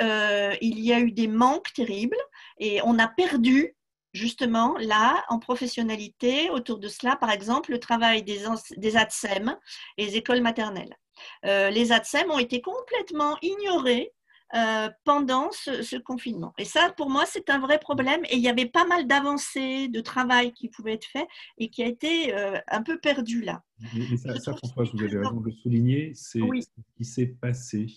[0.61, 2.16] il y a eu des manques terribles
[2.59, 3.74] et on a perdu
[4.18, 8.40] justement là en professionnalité autour de cela, par exemple, le travail des,
[8.76, 9.56] des ATSEM
[9.96, 10.96] et les écoles maternelles.
[11.44, 14.12] Euh, les ATSEM ont été complètement ignorés
[14.54, 16.54] euh, pendant ce, confinement.
[16.56, 18.22] Et ça, pour moi, c'est un vrai problème.
[18.30, 21.82] Et il y avait pas mal d'avancées, de travail qui pouvait être fait et qui
[21.82, 23.62] a été euh, un peu perdu là.
[23.94, 27.88] Mais, ça, François, vous avez raison de le souligner, c'est ce qui s'est passé.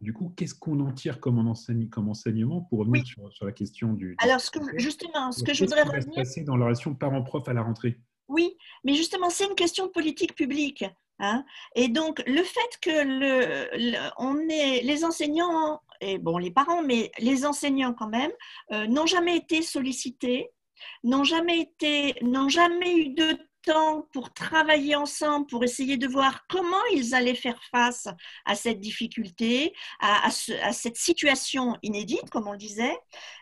[0.00, 4.16] Du coup, qu'est-ce qu'on en tire comme, enseignement pour revenir sur, la question du.
[4.18, 6.02] Alors, ce que, justement, ce que je voudrais revenir.
[6.02, 7.98] Se passer dans la relation parent-prof à la rentrée?
[8.28, 10.84] Oui, mais justement, c'est une question de politique publique.
[11.18, 11.44] Hein.
[11.76, 17.12] et donc, le fait que le, on est, les enseignants, et bon, les parents, mais
[17.18, 18.32] les enseignants quand même,
[18.72, 20.50] euh, n'ont jamais été sollicités,
[21.04, 26.46] n'ont jamais, été, n'ont jamais eu de temps pour travailler ensemble, pour essayer de voir
[26.48, 28.08] comment ils allaient faire face
[28.44, 32.98] à cette difficulté, à, cette situation inédite, comme on le disait.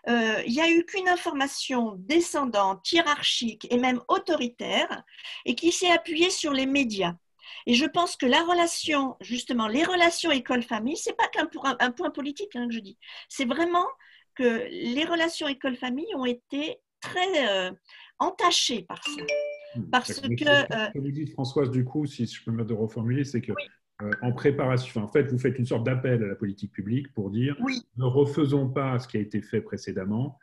[0.08, 5.02] Euh, il n'y a eu qu'une information descendante, hiérarchique et même autoritaire,
[5.44, 7.14] et qui s'est appuyée sur les médias.
[7.66, 11.48] Et je pense que la relation, justement, les relations école-famille, c'est pas qu'un
[11.80, 12.98] un, point politique hein, que je dis.
[13.28, 13.86] C'est vraiment
[14.34, 17.70] que les relations école-famille ont été très euh,
[18.18, 19.22] entachées par ça.
[19.76, 20.36] Hmm, Parce que.
[20.36, 23.40] Ce euh, que vous dites, Françoise, du coup, si je peux me de reformuler, c'est
[23.40, 23.52] que.
[24.02, 27.30] Euh, en préparation, en fait, vous faites une sorte d'appel à la politique publique pour
[27.30, 27.54] dire
[27.98, 30.38] ne refaisons pas ce qui a été fait précédemment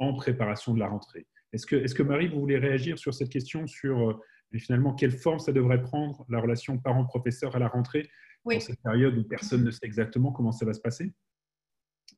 [0.00, 1.28] en préparation de la rentrée.
[1.52, 4.20] Est-ce que, est que Marie, vous voulez réagir sur cette question sur
[4.52, 8.10] et finalement, quelle forme ça devrait prendre, la relation parent-professeur à la rentrée,
[8.44, 11.12] dans cette période où personne ne sait exactement comment ça va se passer?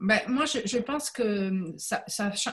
[0.01, 2.05] Ben, Moi, je, pense qu'il ça,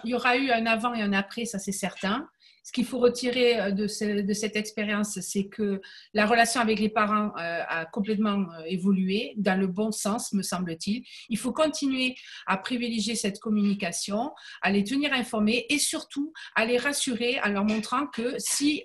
[0.04, 2.28] y aura eu un avant et un après, ça c'est certain.
[2.70, 5.82] Ce qu'il faut retirer euh, de, cette expérience, c'est que
[6.14, 10.44] la relation avec les parents euh, a complètement euh, évolué dans le bon sens, me
[10.44, 11.04] semble-t-il.
[11.30, 12.14] Il faut continuer
[12.46, 17.66] à privilégier cette communication, à les tenir informés et surtout à les rassurer en leur
[17.66, 18.84] montrant que si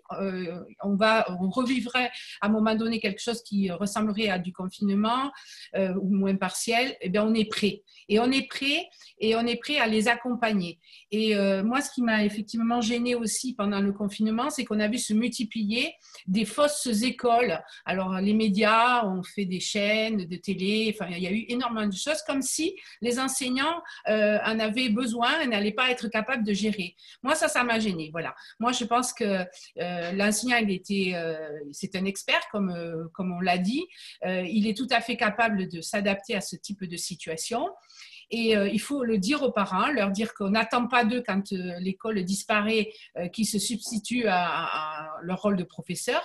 [0.83, 2.11] on, va, on revivrait
[2.41, 5.31] à un moment donné quelque chose qui ressemblerait à du confinement
[5.77, 7.83] ou moins partiel, eh bien on est prêt.
[8.09, 10.79] Et on est prêt et on est prêt à les accompagner.
[11.11, 14.99] Et moi, ce qui m'a effectivement gêné aussi pendant le confinement, c'est qu'on a vu
[14.99, 15.95] se multiplier
[16.27, 17.63] des fausses écoles.
[17.85, 21.87] Alors, les médias ont fait des chaînes de télé, enfin, il y a eu énormément
[21.87, 26.45] de choses, comme si les enseignants euh, en avaient besoin et n'allaient pas être capables
[26.45, 26.97] de gérer.
[27.23, 28.11] Moi, ça, ça m'a gêné.
[28.13, 28.35] Voilà.
[28.59, 31.37] Moi, je pense que euh, l'enseignant, il était, euh,
[31.73, 32.75] c'est un expert, comme,
[33.13, 33.85] comme on l'a dit.
[34.25, 37.69] il est tout à fait capable de s'adapter à ce type de situation.
[38.37, 41.53] Et euh, il faut le dire aux parents, leur dire qu'on n'attend pas d'eux quand
[41.53, 46.21] euh, l'école disparaît, euh, qu'ils se substituent à, leur rôle de professeur.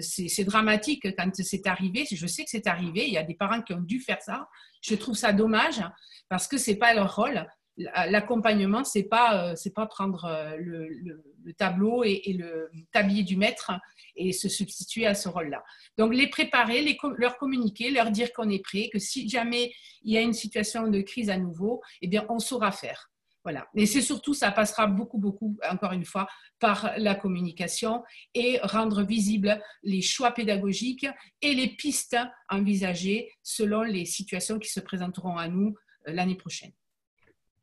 [0.00, 2.04] c'est dramatique quand c'est arrivé.
[2.12, 3.06] Je sais que c'est arrivé.
[3.06, 4.48] Il y a des parents qui ont dû faire ça.
[4.82, 5.82] Je trouve ça dommage
[6.28, 7.46] parce que c'est pas leur rôle
[7.76, 11.22] l'accompagnement, c'est pas c'est pas prendre le,
[11.58, 13.72] tableau et, le tablier du maître
[14.16, 15.62] et se substituer à ce rôle-là.
[15.98, 19.72] Donc les préparer, les, leur communiquer, leur dire qu'on est prêt, que si jamais
[20.02, 23.10] il y a une situation de crise à nouveau, eh bien on saura faire.
[23.46, 23.68] Voilà.
[23.76, 26.26] Et c'est surtout, ça passera beaucoup, beaucoup, encore une fois,
[26.58, 28.02] par la communication
[28.34, 31.06] et rendre visibles les choix pédagogiques
[31.42, 32.16] et les pistes
[32.48, 35.76] envisagées selon les situations qui se présenteront à nous
[36.08, 36.72] euh, l'année prochaine.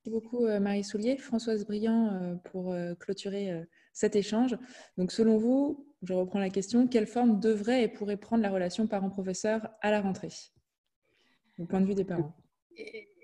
[0.06, 1.16] Merci beaucoup euh, Marie Soulier.
[1.16, 4.58] Françoise Briand euh, pour euh, clôturer cet échange.
[4.97, 8.86] Donc selon vous, je reprends la question, quelle forme devrait et pourrait prendre la relation
[8.86, 10.34] parent-professeur à la rentrée?
[11.58, 12.36] Au point de vue des parents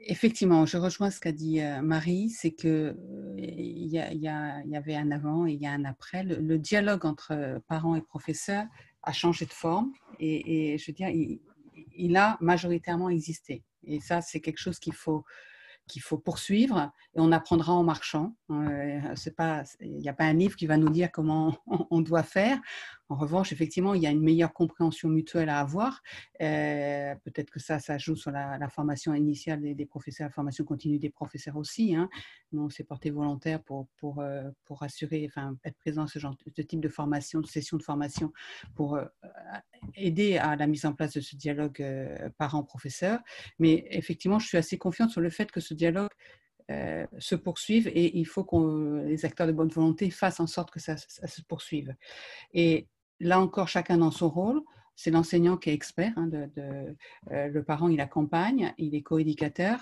[0.06, 2.96] Effectivement, je rejoins ce qu'a dit Marie, c'est qu'il
[3.38, 4.28] y, y,
[4.78, 6.24] avait un avant et il y a un après.
[6.24, 8.68] Le, dialogue entre parents et professeurs
[9.04, 13.66] a changé de forme et, je veux dire, il, a majoritairement existé.
[13.84, 15.26] Et ça, c'est quelque chose qu'il faut
[15.90, 18.36] qu'il faut poursuivre et on apprendra en marchant.
[18.52, 19.02] Euh,
[19.82, 21.58] il n'y a pas un livre qui va nous dire comment
[21.92, 22.60] on doit faire.
[23.10, 26.04] En revanche, effectivement, il y a une meilleure compréhension mutuelle à avoir.
[26.42, 31.00] Euh, peut-être que ça, ça joue sur la, formation initiale des, professeurs, la formation continue
[31.00, 31.96] des professeurs aussi.
[31.96, 32.08] Hein.
[32.52, 36.20] Nous, on s'est porté volontaire pour, pour, euh, pour assurer, enfin, être présent à ce,
[36.20, 38.32] genre, ce type de formation, de session de formation,
[38.76, 39.06] pour euh,
[39.96, 41.84] aider à la mise en place de ce dialogue
[42.38, 43.22] parents-professeurs.
[43.58, 46.10] Mais effectivement, je suis assez confiante sur le fait que ce dialogue
[47.18, 50.80] se poursuive et il faut que les acteurs de bonne volonté fassent en sorte que
[50.80, 51.96] ça, ça se poursuive.
[52.54, 52.88] Et
[53.20, 54.62] là encore, chacun dans son rôle.
[55.02, 56.12] C'est l'enseignant qui est expert.
[56.18, 56.50] Hein, de,
[57.32, 59.80] euh, le parent, il accompagne, il est coéducateur.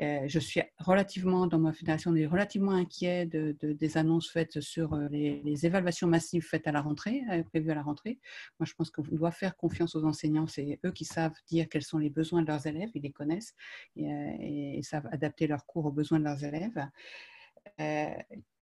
[0.00, 5.08] Euh, je suis relativement, dans ma fédération, relativement inquiet de, des annonces faites sur euh,
[5.10, 8.20] les, évaluations massives faites à la rentrée, prévues à la rentrée.
[8.60, 10.46] Moi, je pense qu'on doit faire confiance aux enseignants.
[10.46, 13.56] C'est eux qui savent dire quels sont les besoins de leurs élèves, ils les connaissent
[13.96, 16.86] et, savent adapter leurs cours aux besoins de leurs élèves.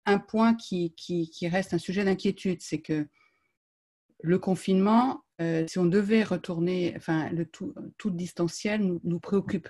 [0.05, 0.93] un point qui,
[1.43, 3.07] reste un sujet d'inquiétude, c'est que
[4.21, 9.69] le confinement, euh, si on devait retourner, enfin, le tout, tout distanciel nous, nous préoccupe.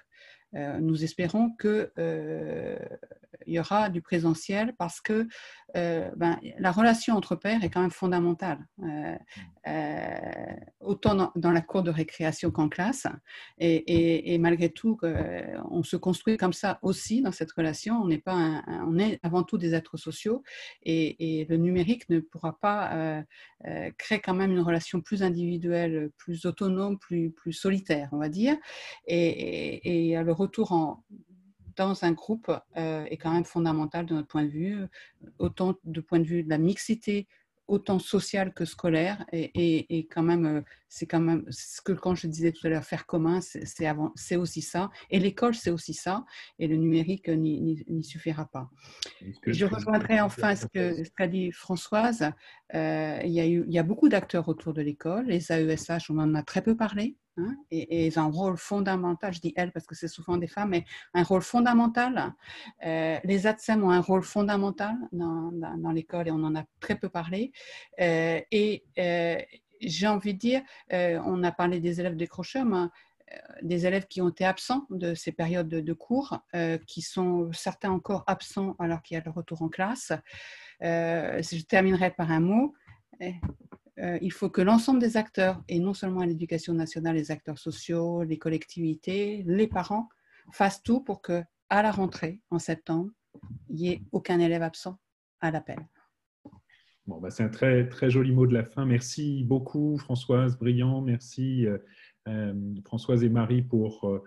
[0.56, 2.78] Euh, nous espérons qu'il euh,
[3.46, 5.28] y aura du présentiel parce que
[5.76, 8.66] euh, ben, la relation entre pairs est quand même fondamentale,
[10.80, 13.06] autant dans, la cour de récréation qu'en classe.
[13.60, 14.98] Et, malgré tout,
[15.70, 18.02] on se construit comme ça aussi dans cette relation.
[18.02, 20.42] On, n'est pas on est avant tout des êtres sociaux
[20.84, 23.24] et, le numérique ne pourra pas
[23.98, 28.56] créer quand même une relation plus individuelle, plus autonome, plus, plus solitaire, on va dire.
[29.06, 31.04] Et, et, retour en,
[31.76, 34.86] dans un groupe euh, est quand même fondamental de notre point de vue,
[35.40, 37.28] autant du point de vue de la mixité
[37.68, 39.26] autant social que scolaire.
[39.32, 42.70] Et, et, quand même euh, c'est quand même ce que quand je disais tout à
[42.70, 44.90] l'heure faire commun c'est aussi ça.
[45.10, 46.26] Et l'école c'est aussi ça.
[46.60, 48.70] Et le numérique n'y suffira pas.
[49.46, 50.66] Je rejoindrai enfin ce
[51.16, 52.32] qu'a dit Françoise.
[52.74, 55.26] Euh, il y a eu il y a beaucoup d'acteurs autour de l'école.
[55.26, 59.34] Les AESH on en a très peu parlé Hein, et, ils ont un rôle fondamental,
[59.34, 62.34] je dis elles parce que c'est souvent des femmes, mais un rôle fondamental.
[62.86, 67.10] Euh, les ATSEM ont un rôle fondamental dans, l'école et on en a très peu
[67.10, 67.52] parlé.
[68.00, 69.38] Euh, et euh,
[69.82, 70.62] j'ai envie de dire,
[70.92, 72.88] on a parlé des élèves décrocheurs, mais
[73.62, 76.40] des élèves qui ont été absents de ces périodes de, de cours,
[76.88, 80.14] qui sont certains encore absents alors qu'il y a le retour en classe.
[80.82, 82.74] je terminerai par un mot.
[84.00, 88.24] Euh, il faut que l'ensemble des acteurs, et non seulement l'éducation nationale, les acteurs sociaux,
[88.24, 90.08] les collectivités, les parents,
[90.52, 93.10] fassent tout pour que, à la rentrée, en septembre,
[93.70, 95.00] il n'y ait aucun élève absent
[95.42, 95.80] à l'appel.
[97.08, 98.86] Bon, bah c'est un très, très joli mot de la fin.
[98.86, 101.02] Merci beaucoup, Françoise Briand.
[101.02, 101.78] Merci, euh,
[102.28, 102.54] euh,
[102.86, 104.22] Françoise et Marie, pour,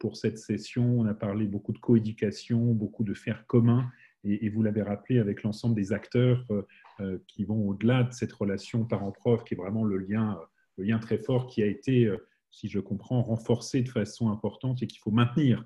[0.00, 1.00] pour cette session.
[1.00, 3.90] On a parlé beaucoup de coéducation, beaucoup de faire commun.
[4.26, 6.62] Et, vous l'avez rappelé avec l'ensemble des acteurs euh,
[7.00, 10.40] euh, qui vont au-delà de cette relation parent-prof, qui est vraiment le lien,
[10.76, 12.16] le lien très fort qui a été, euh,
[12.50, 15.64] si je comprends, renforcé de façon importante et qu'il faut maintenir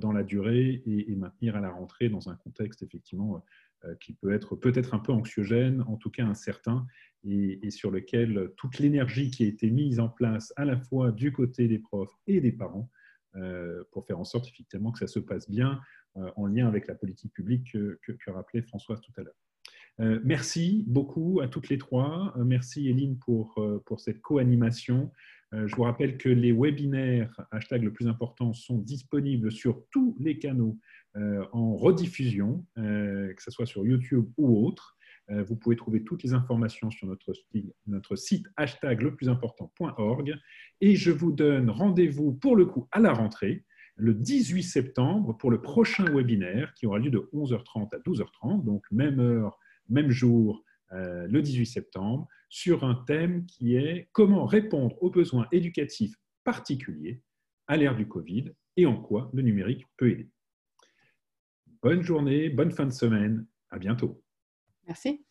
[0.00, 3.44] dans la durée et, maintenir à la rentrée dans un contexte effectivement
[4.00, 6.86] qui peut être peut-être un peu anxiogène, en tout cas incertain,
[7.22, 11.12] et, et sur lequel toute l'énergie qui a été mise en place à la fois
[11.12, 12.88] du côté des profs et des parents
[13.92, 15.80] pour faire en sorte effectivement que ça se passe bien
[16.18, 19.36] euh, en lien avec la politique publique que, que, rappelait Françoise tout à l'heure.
[20.00, 22.32] Euh, merci beaucoup à toutes les trois.
[22.36, 23.54] Euh, merci Eline pour,
[23.84, 25.12] pour cette co-animation.
[25.52, 30.38] je vous rappelle que les webinaires hashtag le plus important sont disponibles sur tous les
[30.38, 30.78] canaux
[31.52, 34.96] en rediffusion, que ce soit sur YouTube ou autre.
[35.28, 37.32] vous pouvez trouver toutes les informations sur notre,
[37.86, 40.34] notre site hashtag le plus important.org.
[40.80, 43.64] Et je vous donne rendez-vous pour le coup à la rentrée
[43.96, 48.84] le 18 septembre pour le prochain webinaire qui aura lieu de 11h30 à 12h30, donc
[48.92, 49.58] même heure,
[49.88, 55.48] même jour, euh, le 18 septembre, sur un thème qui est comment répondre aux besoins
[55.52, 56.14] éducatifs
[56.44, 57.20] particuliers
[57.66, 60.30] à l'ère du Covid et en quoi le numérique peut aider.
[61.82, 64.22] Bonne journée, bonne fin de semaine, à bientôt.
[64.86, 65.24] Merci.